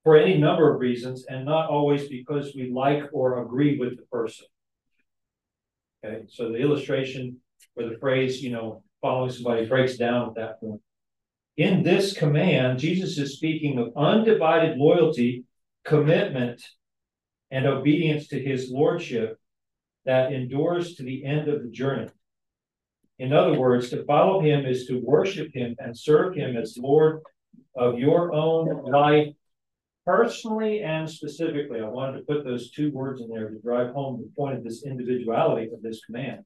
[0.03, 4.03] for any number of reasons and not always because we like or agree with the
[4.03, 4.45] person.
[6.05, 7.37] Okay, so the illustration
[7.75, 10.81] or the phrase, you know, following somebody breaks down at that point.
[11.57, 15.45] In this command, Jesus is speaking of undivided loyalty,
[15.83, 16.61] commitment,
[17.49, 19.39] and obedience to his lordship
[20.05, 22.09] that endures to the end of the journey.
[23.17, 27.21] In other words, to follow him is to worship him and serve him as Lord
[27.75, 29.33] of your own life,
[30.05, 31.79] personally and specifically.
[31.81, 34.63] I wanted to put those two words in there to drive home the point of
[34.63, 36.45] this individuality of this command.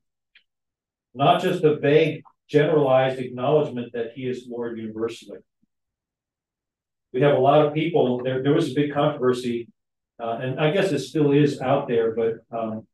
[1.14, 5.40] Not just a vague, generalized acknowledgement that he is Lord universally.
[7.14, 9.68] We have a lot of people, there, there was a big controversy,
[10.22, 12.88] uh, and I guess it still is out there, but, um,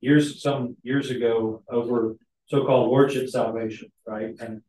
[0.00, 4.34] years, some years ago over so-called lordship salvation, right?
[4.38, 4.60] And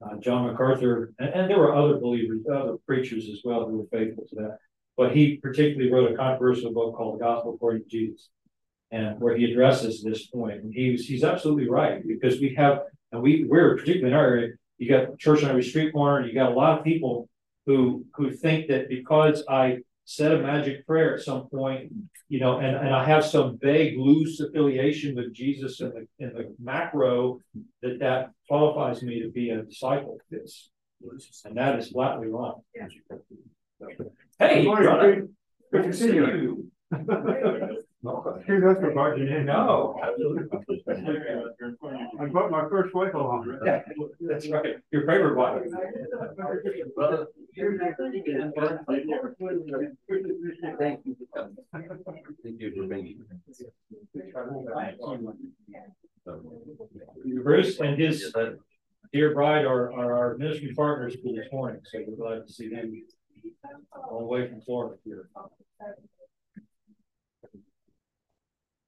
[0.00, 3.98] uh, John MacArthur, and, and there were other believers, other preachers as well who were
[3.98, 4.58] faithful to that.
[4.96, 8.28] But he particularly wrote a controversial book called The Gospel According to Jesus,
[8.90, 10.62] and where he addresses this point.
[10.62, 12.80] And he's he's absolutely right because we have,
[13.12, 16.28] and we we're particularly in our area, you got church on every street corner, and
[16.28, 17.28] you got a lot of people
[17.66, 21.92] who who think that because I said a magic prayer at some point,
[22.28, 26.32] you know, and, and I have some vague loose affiliation with Jesus in the, in
[26.32, 27.40] the macro,
[27.82, 30.70] that that qualifies me to be a disciple of this.
[31.44, 32.62] And that is flatly wrong.
[34.38, 35.28] Hey, brother.
[35.72, 36.70] Good to see you.
[38.46, 39.46] Here's us for barging in.
[39.46, 39.98] No.
[42.18, 43.58] I brought my first wife along.
[43.64, 43.82] Yeah,
[44.20, 45.62] That's right, your favorite one.
[50.78, 51.56] Thank you for coming.
[51.72, 53.26] Thank you for being here.
[57.42, 58.54] Bruce and his Yes,
[59.12, 62.68] dear bride are, are our ministry partners for this morning, so we're glad to see
[62.68, 63.02] them
[63.94, 65.28] all the way from Florida here.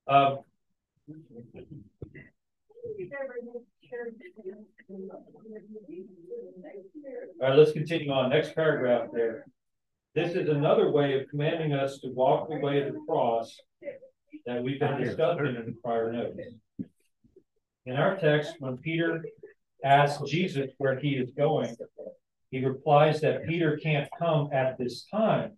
[0.06, 0.38] Um,
[7.40, 8.30] all right, let's continue on.
[8.30, 9.46] Next paragraph there.
[10.14, 13.56] This is another way of commanding us to walk the way of the cross
[14.46, 16.40] that we've been discussing in the prior notes.
[17.86, 19.24] In our text, when Peter
[19.84, 21.76] asks Jesus where he is going,
[22.50, 25.52] he replies that Peter can't come at this time,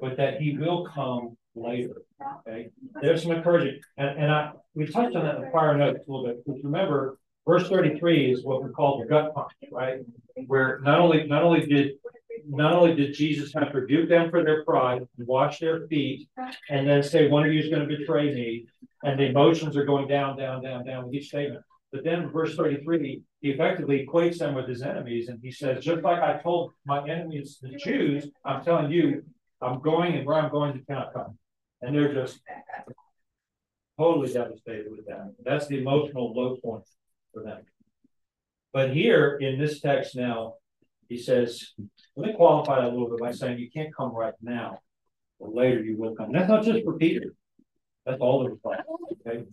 [0.00, 2.02] but that he will come later.
[2.40, 2.70] Okay,
[3.00, 6.10] there's some encouragement, and, and I we touched on that in the prior notes a
[6.10, 6.44] little bit.
[6.44, 10.00] Because remember, verse 33 is what we call the gut punch, right?
[10.46, 11.92] Where not only not only did
[12.48, 16.28] not only did Jesus have to rebuke them for their pride and wash their feet,
[16.70, 18.66] and then say one of you is going to betray me,
[19.02, 21.62] and the emotions are going down, down, down, down with each statement.
[21.92, 26.02] But then verse 33, he effectively equates them with his enemies, and he says, just
[26.02, 29.22] like I told my enemies, the Jews, I'm telling you,
[29.60, 31.38] I'm going and where I'm going to cannot come.
[31.80, 32.40] And they're just
[33.96, 35.34] totally devastated with that.
[35.44, 36.84] That's the emotional low point
[37.32, 37.62] for them.
[38.72, 40.54] But here in this text now,
[41.08, 41.72] he says,
[42.16, 44.80] let me qualify that a little bit by saying you can't come right now,
[45.40, 46.32] but later you will come.
[46.32, 47.34] That's not just for Peter.
[48.04, 48.76] That's all the reply.
[49.26, 49.44] Okay.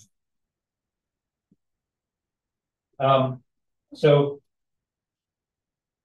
[2.99, 3.41] Um,
[3.95, 4.41] so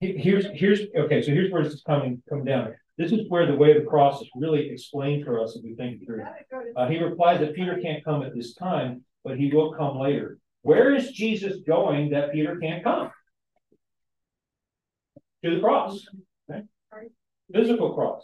[0.01, 2.75] here's here's okay, so here's where this is coming coming down.
[2.97, 5.75] This is where the way of the cross is really explained for us if we
[5.75, 6.23] think through.
[6.77, 10.39] Uh, he replies that Peter can't come at this time, but he will come later.
[10.63, 13.11] Where is Jesus going that Peter can't come?
[15.45, 16.07] To the cross.
[16.51, 16.65] Okay?
[17.53, 18.23] Physical cross.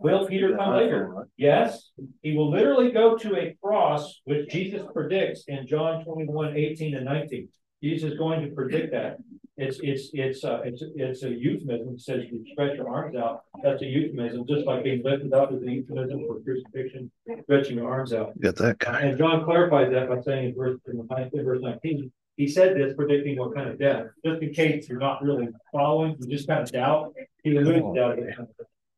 [0.00, 1.26] Will Peter come later?
[1.36, 1.90] Yes,
[2.22, 7.04] he will literally go to a cross, which Jesus predicts in John 21, 18 and
[7.04, 7.48] 19.
[7.82, 9.18] Jesus is going to predict that.
[9.58, 11.94] It's it's it's uh, it's it's a euphemism.
[11.94, 13.42] It says you stretch your arms out.
[13.62, 17.10] That's a euphemism, just like being lifted up is a euphemism for crucifixion,
[17.42, 18.38] stretching your arms out.
[18.40, 19.00] Got that guy.
[19.00, 22.48] And John clarifies that by saying in verse, in the ninth- in verse nineteen, he
[22.48, 26.34] said this predicting what kind of death, just in case you're not really following, you
[26.34, 27.14] just kind of doubt,
[27.44, 28.48] he alludes to that.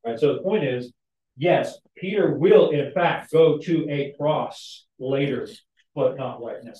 [0.06, 0.92] Right, so the point is,
[1.36, 5.48] yes, Peter will in fact go to a cross later,
[5.96, 6.72] but not right now.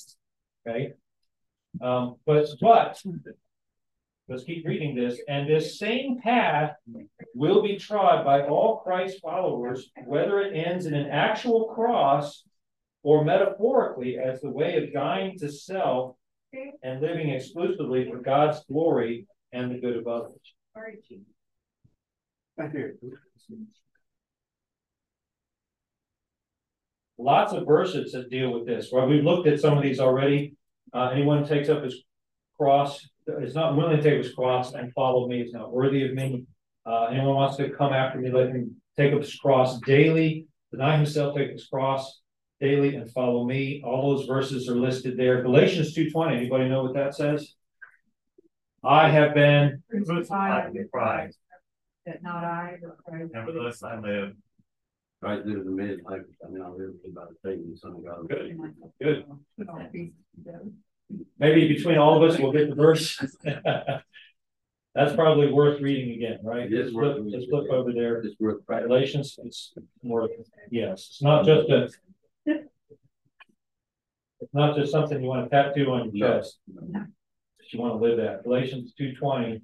[0.66, 0.92] Okay?
[1.80, 3.02] Um, but, but,
[4.28, 6.72] let's keep reading this, and this same path
[7.34, 12.44] will be trod by all Christ followers, whether it ends in an actual cross
[13.02, 16.16] or metaphorically as the way of dying to self
[16.82, 20.54] and living exclusively for God's glory and the good of others.
[22.56, 22.98] Thank you.
[27.18, 28.90] Lots of verses that deal with this.
[28.92, 30.54] Well, we've looked at some of these already.
[30.94, 32.04] Uh, anyone takes up his
[32.56, 33.06] cross,
[33.40, 36.44] is not willing to take his cross and follow me, is not worthy of me.
[36.86, 40.96] Uh, anyone wants to come after me, let him take up his cross daily, deny
[40.96, 42.20] himself, take his cross
[42.60, 43.82] daily and follow me.
[43.84, 45.42] All those verses are listed there.
[45.42, 47.54] Galatians 2.20, anybody know what that says?
[48.84, 51.38] I have been Crucified with Christ.
[52.06, 53.32] That not I, but Christ.
[53.32, 54.34] Nevertheless, I live.
[55.22, 57.96] Right there in the minute, I, I mean, I live by the thing, the son
[57.96, 58.28] of God.
[58.28, 58.58] Good.
[59.00, 60.12] Good.
[61.44, 63.22] Maybe between all of us, we'll get the verse.
[64.94, 66.62] That's probably worth reading again, right?
[66.64, 68.22] It is Let's worth flip, reading let's flip over there.
[68.22, 68.88] It's worth practicing.
[68.88, 70.30] Galatians, it's more,
[70.70, 71.90] yes, it's not just a.
[74.40, 76.38] It's not just something you want to tattoo on your No.
[76.38, 76.58] chest.
[76.66, 77.08] that
[77.72, 78.44] You want to live that.
[78.44, 79.60] Galatians two twenty.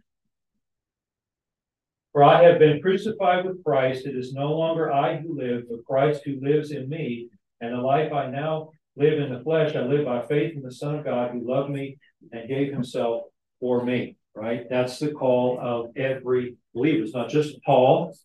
[2.13, 4.05] For I have been crucified with Christ.
[4.05, 7.31] It is no longer I who live, but Christ who lives in me.
[7.63, 8.71] And the life I now
[9.01, 11.71] live in the flesh, I live by faith in the Son of God who loved
[11.71, 11.99] me
[12.33, 13.25] and gave himself
[13.59, 14.17] for me.
[14.35, 14.69] Right?
[14.71, 17.03] That's the call of every believer.
[17.03, 18.17] It's not just Paul.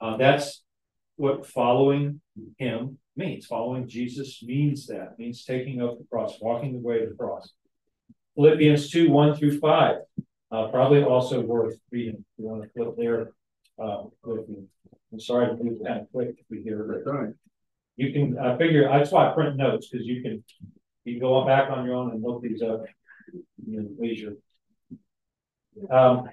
[0.00, 0.62] Uh, that's
[1.16, 2.20] what following
[2.58, 3.46] him means.
[3.46, 7.14] Following Jesus means that, It means taking up the cross, walking the way of the
[7.14, 7.50] cross.
[8.34, 9.96] Philippians 2 1 through 5.
[10.52, 12.16] Uh, probably also worth reading.
[12.16, 13.30] If you want to flip there
[13.82, 14.04] uh.
[15.12, 17.06] I'm sorry to move of quick That's it.
[17.06, 17.34] all right.
[17.96, 20.44] You can, I figure, that's why I print notes, because you can,
[21.04, 22.84] you can go on back on your own and look these up.
[23.66, 24.34] You know, leisure.
[25.90, 26.28] Um.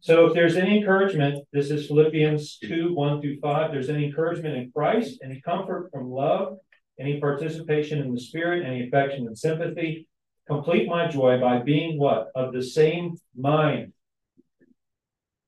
[0.00, 4.56] So if there's any encouragement, this is Philippians two, one through five, there's any encouragement
[4.56, 6.58] in Christ, any comfort from love,
[6.98, 10.08] any participation in the spirit, any affection and sympathy,
[10.46, 12.28] complete my joy by being what?
[12.34, 13.92] Of the same mind.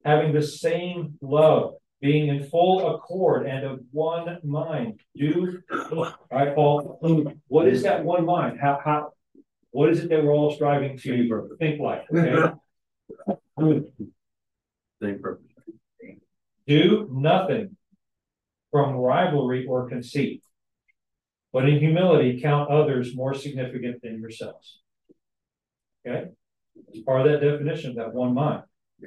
[0.04, 5.00] Having the same love, being in full accord and of one mind.
[5.16, 5.60] Do,
[5.92, 8.58] all right, Paul, what is that one mind?
[8.60, 9.12] How, how,
[9.70, 12.04] what is it that we're all striving to think like?
[12.14, 12.52] Okay?
[15.02, 15.44] Same purpose.
[16.66, 17.76] Do nothing
[18.70, 20.42] from rivalry or conceit,
[21.52, 24.80] but in humility count others more significant than yourselves.
[26.06, 26.28] Okay?
[26.92, 28.62] It's part of that definition of that one mind.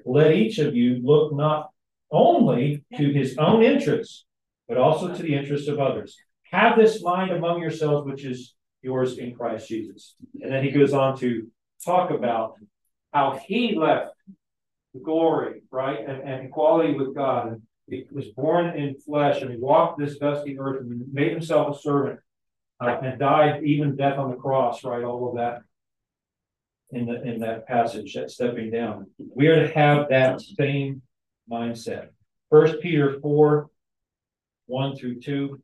[0.05, 1.69] Let each of you look not
[2.11, 4.25] only to his own interests,
[4.67, 6.17] but also to the interests of others.
[6.51, 10.15] Have this mind among yourselves, which is yours in Christ Jesus.
[10.41, 11.47] And then he goes on to
[11.85, 12.55] talk about
[13.13, 14.13] how he left
[14.93, 17.47] the glory, right, and, and equality with God.
[17.47, 21.75] And he was born in flesh and he walked this dusty earth and made himself
[21.75, 22.19] a servant
[22.79, 25.03] uh, and died even death on the cross, right?
[25.03, 25.61] All of that
[26.91, 29.07] in the in that passage, that stepping down.
[29.17, 31.01] We are to have that same
[31.51, 32.09] mindset.
[32.49, 33.69] First Peter 4,
[34.67, 35.61] 1 through 2.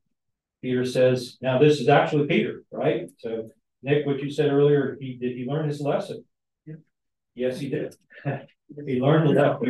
[0.61, 3.09] Peter says, now this is actually Peter, right?
[3.19, 3.49] So
[3.83, 6.23] Nick, what you said earlier, he did he learn his lesson?
[7.35, 7.95] Yes, he did.
[8.85, 9.61] he learned it up.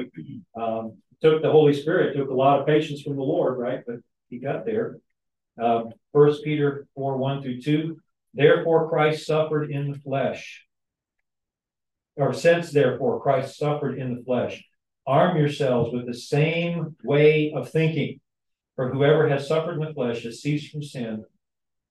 [0.55, 3.81] Um, took the Holy Spirit, took a lot of patience from the Lord, right?
[3.85, 3.97] But
[4.29, 4.97] he got there.
[5.61, 7.99] Um, First Peter 4, 1 through 2.
[8.33, 10.65] Therefore Christ suffered in the flesh.
[12.15, 14.63] Or since therefore Christ suffered in the flesh,
[15.07, 18.19] arm yourselves with the same way of thinking.
[18.75, 21.23] For whoever has suffered in the flesh has ceased from sin.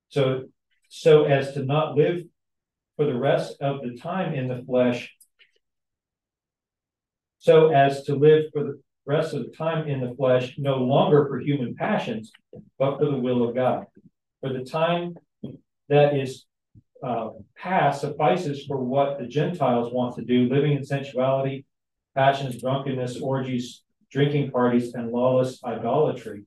[0.08, 0.44] So,
[0.88, 2.22] so as to not live
[2.96, 5.12] for the rest of the time in the flesh,
[7.38, 11.26] so as to live for the rest of the time in the flesh, no longer
[11.28, 12.32] for human passions,
[12.78, 13.86] but for the will of God.
[14.40, 15.14] For the time
[15.88, 16.44] that is
[17.02, 21.64] uh, past suffices for what the Gentiles want to do, living in sensuality,
[22.16, 26.44] passions, drunkenness, orgies, drinking parties, and lawless idolatry.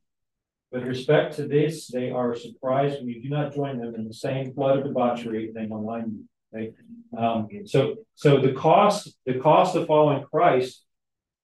[0.71, 4.13] With respect to this, they are surprised when you do not join them in the
[4.13, 6.59] same flood of debauchery they malign you.
[6.59, 6.73] Okay?
[7.17, 10.83] Um, so, so the cost, the cost of following Christ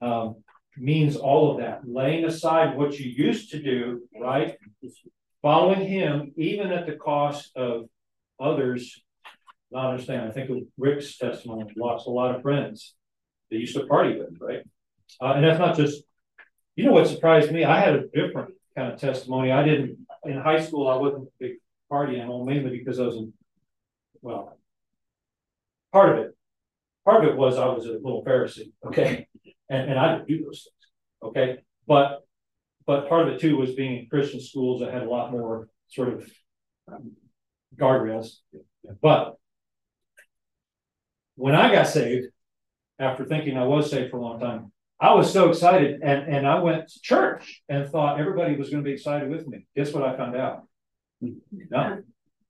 [0.02, 0.36] um,
[0.78, 1.82] means all of that.
[1.88, 4.58] Laying aside what you used to do, right?
[5.42, 7.86] Following Him, even at the cost of
[8.40, 9.02] others.
[9.72, 10.30] Not understand.
[10.30, 11.72] I think of Rick's testimony.
[11.76, 12.96] Lost a lot of friends
[13.50, 14.64] they used to party with, right?
[15.22, 16.04] Uh, and that's not just.
[16.76, 17.64] You know what surprised me?
[17.64, 19.50] I had a different kind of testimony.
[19.52, 20.89] I didn't in high school.
[20.89, 21.54] I wasn't a big
[21.89, 23.34] party animal, mainly because I was in.
[24.22, 24.58] Well,
[25.93, 26.36] part of it,
[27.06, 28.74] part of it was I was a little Pharisee.
[28.86, 29.28] Okay,
[29.70, 31.32] and, and I didn't do those things.
[31.32, 31.60] Okay.
[31.88, 32.26] But
[32.86, 35.68] but part of it too was being in Christian schools that had a lot more
[35.88, 36.30] sort of
[36.91, 37.14] um,
[37.76, 38.38] guardrails.
[39.02, 39.36] But
[41.36, 42.28] when I got saved,
[43.00, 46.48] after thinking I was saved for a long time, I was so excited and, and
[46.48, 49.68] I went to church and thought everybody was going to be excited with me.
[49.76, 50.64] Guess what I found out?
[51.22, 52.02] No.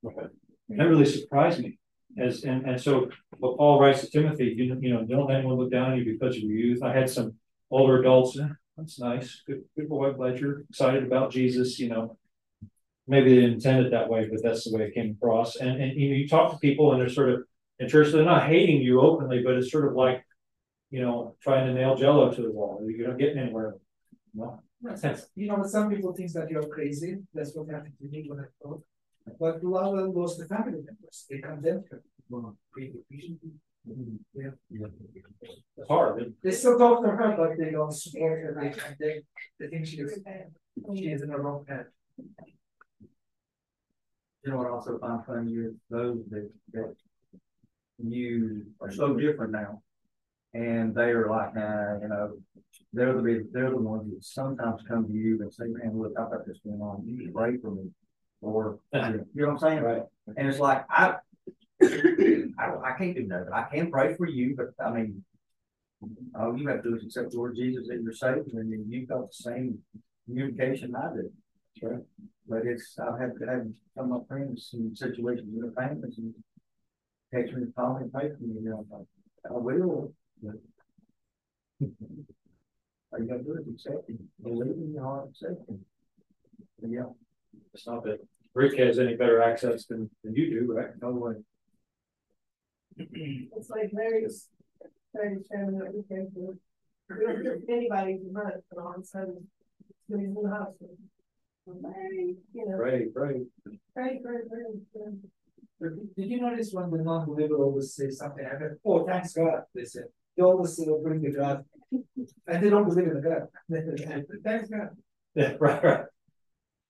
[0.02, 1.78] That really surprised me.
[2.18, 5.56] As and, and so what Paul writes to Timothy, you, you know, don't let anyone
[5.56, 6.82] look down on you because of your youth.
[6.82, 7.34] I had some
[7.70, 12.16] older adults, eh, that's nice, good, good boy, glad you're excited about Jesus, you know.
[13.06, 15.56] Maybe they didn't intend it that way, but that's the way it came across.
[15.56, 17.44] And and you know, you talk to people and they're sort of
[17.78, 20.24] in church, they're not hating you openly, but it's sort of like,
[20.90, 22.80] you know, trying to nail jello to the wall.
[22.86, 23.76] You're not getting anywhere.
[24.34, 24.60] No.
[25.34, 27.18] You know, some people think that you're crazy.
[27.34, 28.82] That's what happened to me when I thought.
[29.40, 31.26] But Lala lost the family members.
[31.28, 32.02] They condemned her.
[34.34, 34.50] Yeah.
[35.76, 36.34] It's hard.
[36.42, 38.56] They still talk to her, but they don't support her.
[38.60, 38.74] They,
[39.04, 39.22] they,
[39.58, 40.18] they think she is,
[40.94, 41.86] she is in the wrong path.
[44.42, 46.94] You know what I also find funny is those that, that
[47.98, 49.82] you are so different now.
[50.56, 52.38] And they are like, nah, you know,
[52.94, 56.30] they're the, they're the ones that sometimes come to you and say, man, look, I've
[56.30, 57.90] got this going on, you need to pray for me.
[58.40, 59.82] Or, you know what I'm saying?
[59.82, 60.02] Right.
[60.38, 61.16] And it's like, I,
[61.82, 63.48] I, I can't do that.
[63.52, 65.22] I can pray for you, but I mean,
[66.34, 68.86] all you have to do is accept the Lord Jesus that you're saved, and then
[68.88, 69.78] you've got the same
[70.24, 71.30] communication I do.
[71.82, 72.02] Right.
[72.48, 76.16] But it's, I've had to have some of my friends in situations with their families
[76.16, 76.32] and
[77.34, 79.06] text me, call me, and pray for me, you know,
[79.44, 80.14] I will.
[80.42, 80.54] But
[83.12, 85.84] All you gonna do is accept him, believe in your heart, accept him.
[86.86, 87.04] Yeah,
[87.74, 88.18] It's not that
[88.54, 90.90] Rick has any better access than, than you do, right?
[91.00, 91.34] No way.
[92.96, 94.48] It's like Larry's,
[95.14, 96.58] Larry's family that we came to.
[97.10, 99.46] We don't give anybody the money, but all of a sudden,
[100.08, 100.96] he's in the hospital.
[101.66, 103.36] Larry, you know, Right, right.
[103.94, 105.12] pray, pray, pray.
[105.80, 105.90] pray.
[106.16, 109.84] Did you notice when the non-believer always say something, I go, oh, thanks God, they
[109.84, 110.04] said,
[110.36, 111.64] they always say, bring the God.
[112.46, 113.48] And they don't believe in the God.
[114.44, 114.90] Thanks God.
[115.34, 116.04] Yeah, right, right.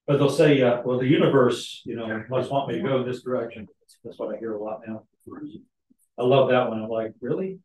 [0.05, 3.07] But they'll say, uh, well, the universe, you know, must want me to go in
[3.07, 3.67] this direction.
[4.03, 5.03] That's what I hear a lot now.
[6.17, 6.81] I love that one.
[6.81, 7.59] I'm like, really?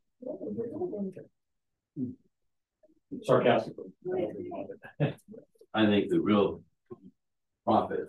[3.22, 3.92] Sarcastically.
[5.74, 6.62] I think the real
[7.64, 8.08] profit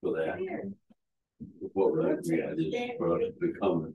[0.00, 0.38] for that,
[1.72, 3.94] what we're looking is for us to become,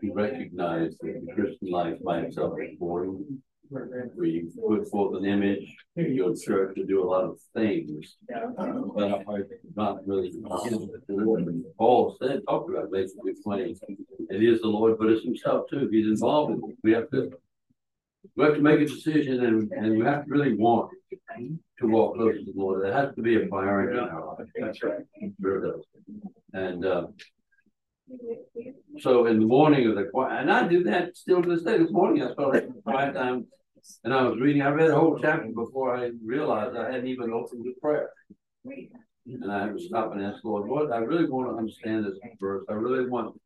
[0.00, 3.42] to recognize that the Christian life by itself is boring.
[3.70, 6.34] Where you put forth an image, you go
[6.74, 8.18] to do a lot of things.
[8.28, 10.32] But are not really.
[11.78, 13.76] Paul said, talked about basically explaining,
[14.30, 16.76] it is the Lord, but it's himself too, he's involved in it.
[16.84, 17.32] We have to.
[18.36, 20.90] We have to make a decision and, and we have to really want
[21.78, 22.82] to walk closer to the Lord.
[22.82, 24.48] There has to be a priority in our life.
[24.58, 25.04] That's right.
[25.40, 25.84] Sure does.
[26.52, 27.06] And, uh,
[29.00, 31.78] so in the morning of the quiet, and I do that still to this day.
[31.78, 33.46] This morning I started quiet time.
[34.02, 37.30] And I was reading, I read a whole chapter before I realized I hadn't even
[37.32, 38.08] opened the prayer.
[38.64, 42.18] And I had to stop and ask Lord, Lord, I really want to understand this
[42.40, 42.64] verse.
[42.70, 43.38] I really want,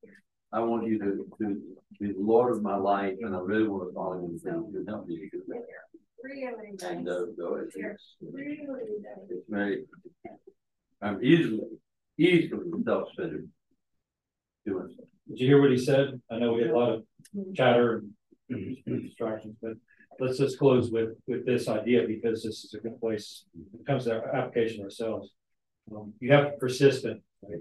[0.52, 1.60] I want you to, to
[1.98, 4.38] be the Lord of my life, and I really want to follow you.
[4.44, 5.28] You help me.
[6.84, 7.20] And uh,
[7.76, 7.96] nice.
[9.30, 9.84] it's very,
[11.02, 11.66] I'm easily,
[12.16, 13.48] easily self-centered.
[15.28, 16.20] Did you hear what he said?
[16.30, 17.04] I know we had a lot of
[17.54, 18.02] chatter
[18.48, 19.72] and distractions, but
[20.18, 23.44] let's just close with, with this idea because this is a good place.
[23.52, 25.30] when It comes to our application ourselves.
[25.94, 27.22] Um, you have to persistent.
[27.42, 27.58] right?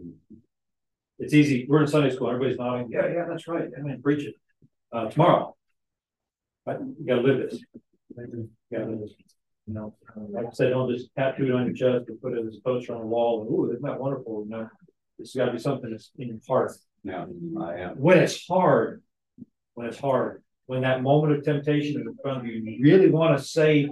[1.20, 1.66] It's easy.
[1.68, 2.30] We're in Sunday school.
[2.30, 2.90] Everybody's nodding.
[2.90, 3.70] Yeah, yeah, that's right.
[3.78, 4.36] I mean, preach it.
[4.92, 5.56] Uh, tomorrow.
[6.66, 7.60] But you gotta live this.
[8.16, 9.14] You gotta live this.
[9.66, 9.96] You know,
[10.30, 12.62] like I said, don't just tattoo it on your chest or put it as a
[12.62, 14.46] poster on the wall ooh, isn't that wonderful?
[14.48, 14.70] Know,
[15.20, 16.72] it's gotta be something that's in your heart
[17.08, 17.62] Now, mm-hmm.
[17.62, 19.02] I am, when it's hard,
[19.76, 23.10] when it's hard, when that moment of temptation is in front of you, you really
[23.10, 23.90] want to say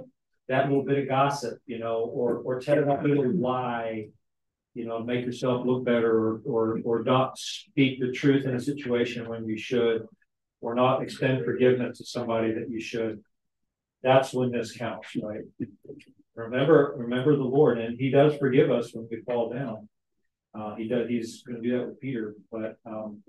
[0.49, 4.09] that little bit of gossip, you know, or or tell that little lie,
[4.73, 8.59] you know, make yourself look better, or or or not speak the truth in a
[8.59, 10.05] situation when you should,
[10.59, 13.21] or not extend forgiveness to somebody that you should.
[14.03, 15.45] That's when this counts, right?
[16.35, 19.87] Remember, remember the Lord, and He does forgive us when we fall down.
[20.57, 21.09] Uh, he does.
[21.09, 23.21] He's going to do that with Peter, but um,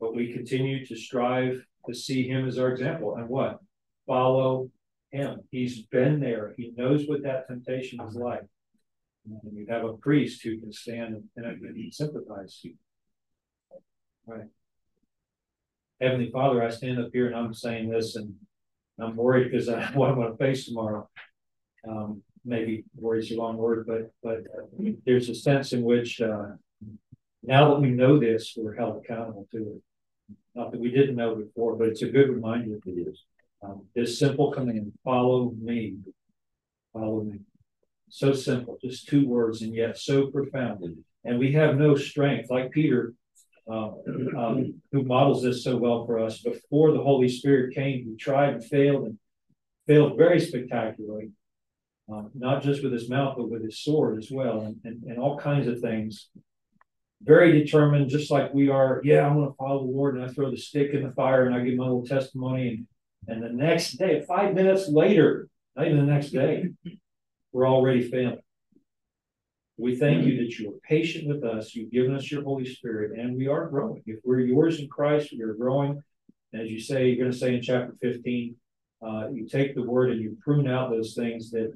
[0.00, 3.60] but we continue to strive to see him as our example and what
[4.06, 4.70] follow
[5.10, 5.40] him.
[5.50, 6.54] He's been there.
[6.56, 8.42] He knows what that temptation is like.
[9.24, 12.64] And you have a priest who can stand and, and sympathize.
[14.26, 14.48] Right.
[16.00, 18.34] Heavenly Father, I stand up here and I'm saying this, and
[19.00, 21.08] I'm worried because I what I'm going to face tomorrow.
[21.88, 26.50] Um, maybe worries the wrong word, but but uh, there's a sense in which uh,
[27.42, 29.82] now that we know this, we're held accountable to it.
[30.54, 32.78] Not that we didn't know before, but it's a good reminder.
[32.84, 33.24] it is.
[33.62, 35.96] Um, this simple command: follow me,
[36.92, 37.40] follow me.
[38.08, 41.04] So simple, just two words, and yet so profound.
[41.24, 43.14] And we have no strength, like Peter,
[43.70, 43.92] uh,
[44.36, 46.40] um, who models this so well for us.
[46.40, 49.18] Before the Holy Spirit came, he tried and failed, and
[49.86, 51.30] failed very spectacularly
[52.12, 55.18] um, not just with his mouth, but with his sword as well, and, and, and
[55.18, 56.28] all kinds of things.
[57.22, 59.00] Very determined, just like we are.
[59.04, 61.46] Yeah, I'm going to follow the Lord, and I throw the stick in the fire,
[61.46, 62.86] and I give my little testimony, and
[63.28, 66.70] and the next day, five minutes later, not even the next day,
[67.52, 68.40] we're already failing.
[69.78, 71.74] We thank you that you are patient with us.
[71.74, 74.02] You've given us your Holy Spirit, and we are growing.
[74.06, 76.02] If we're yours in Christ, we are growing.
[76.52, 78.56] As you say, you're going to say in chapter 15,
[79.06, 81.72] uh, you take the word and you prune out those things that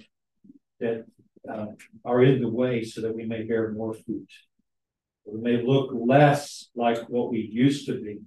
[0.80, 1.04] that
[1.50, 1.66] uh,
[2.04, 4.28] are in the way so that we may bear more fruit.
[5.24, 8.20] We may look less like what we used to be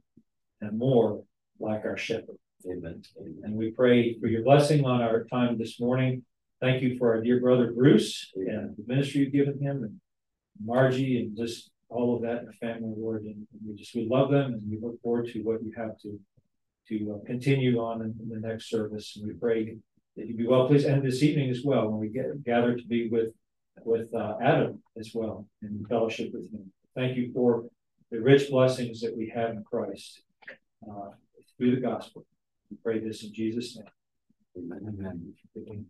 [0.62, 1.24] and more
[1.60, 2.38] like our shepherd.
[2.70, 3.02] Amen.
[3.44, 6.24] And we pray for your blessing on our time this morning.
[6.62, 10.00] Thank you for our dear brother Bruce and the ministry you've given him and
[10.62, 13.24] Margie and just all of that in the family, Lord.
[13.24, 16.20] And we just we love them and we look forward to what you have to
[16.90, 19.16] to uh, continue on in, in the next service.
[19.16, 19.78] And we pray
[20.20, 20.86] that you'd be well pleased.
[20.86, 23.34] And this evening as well, when we get gathered to be with
[23.86, 26.70] with uh, Adam as well in fellowship with him.
[26.96, 27.64] Thank you for
[28.12, 30.22] the rich blessings that we have in Christ
[30.90, 31.12] uh,
[31.58, 32.26] through the gospel.
[32.70, 33.86] We pray this in Jesus' name.
[34.58, 35.34] Amen.
[35.56, 35.86] Amen.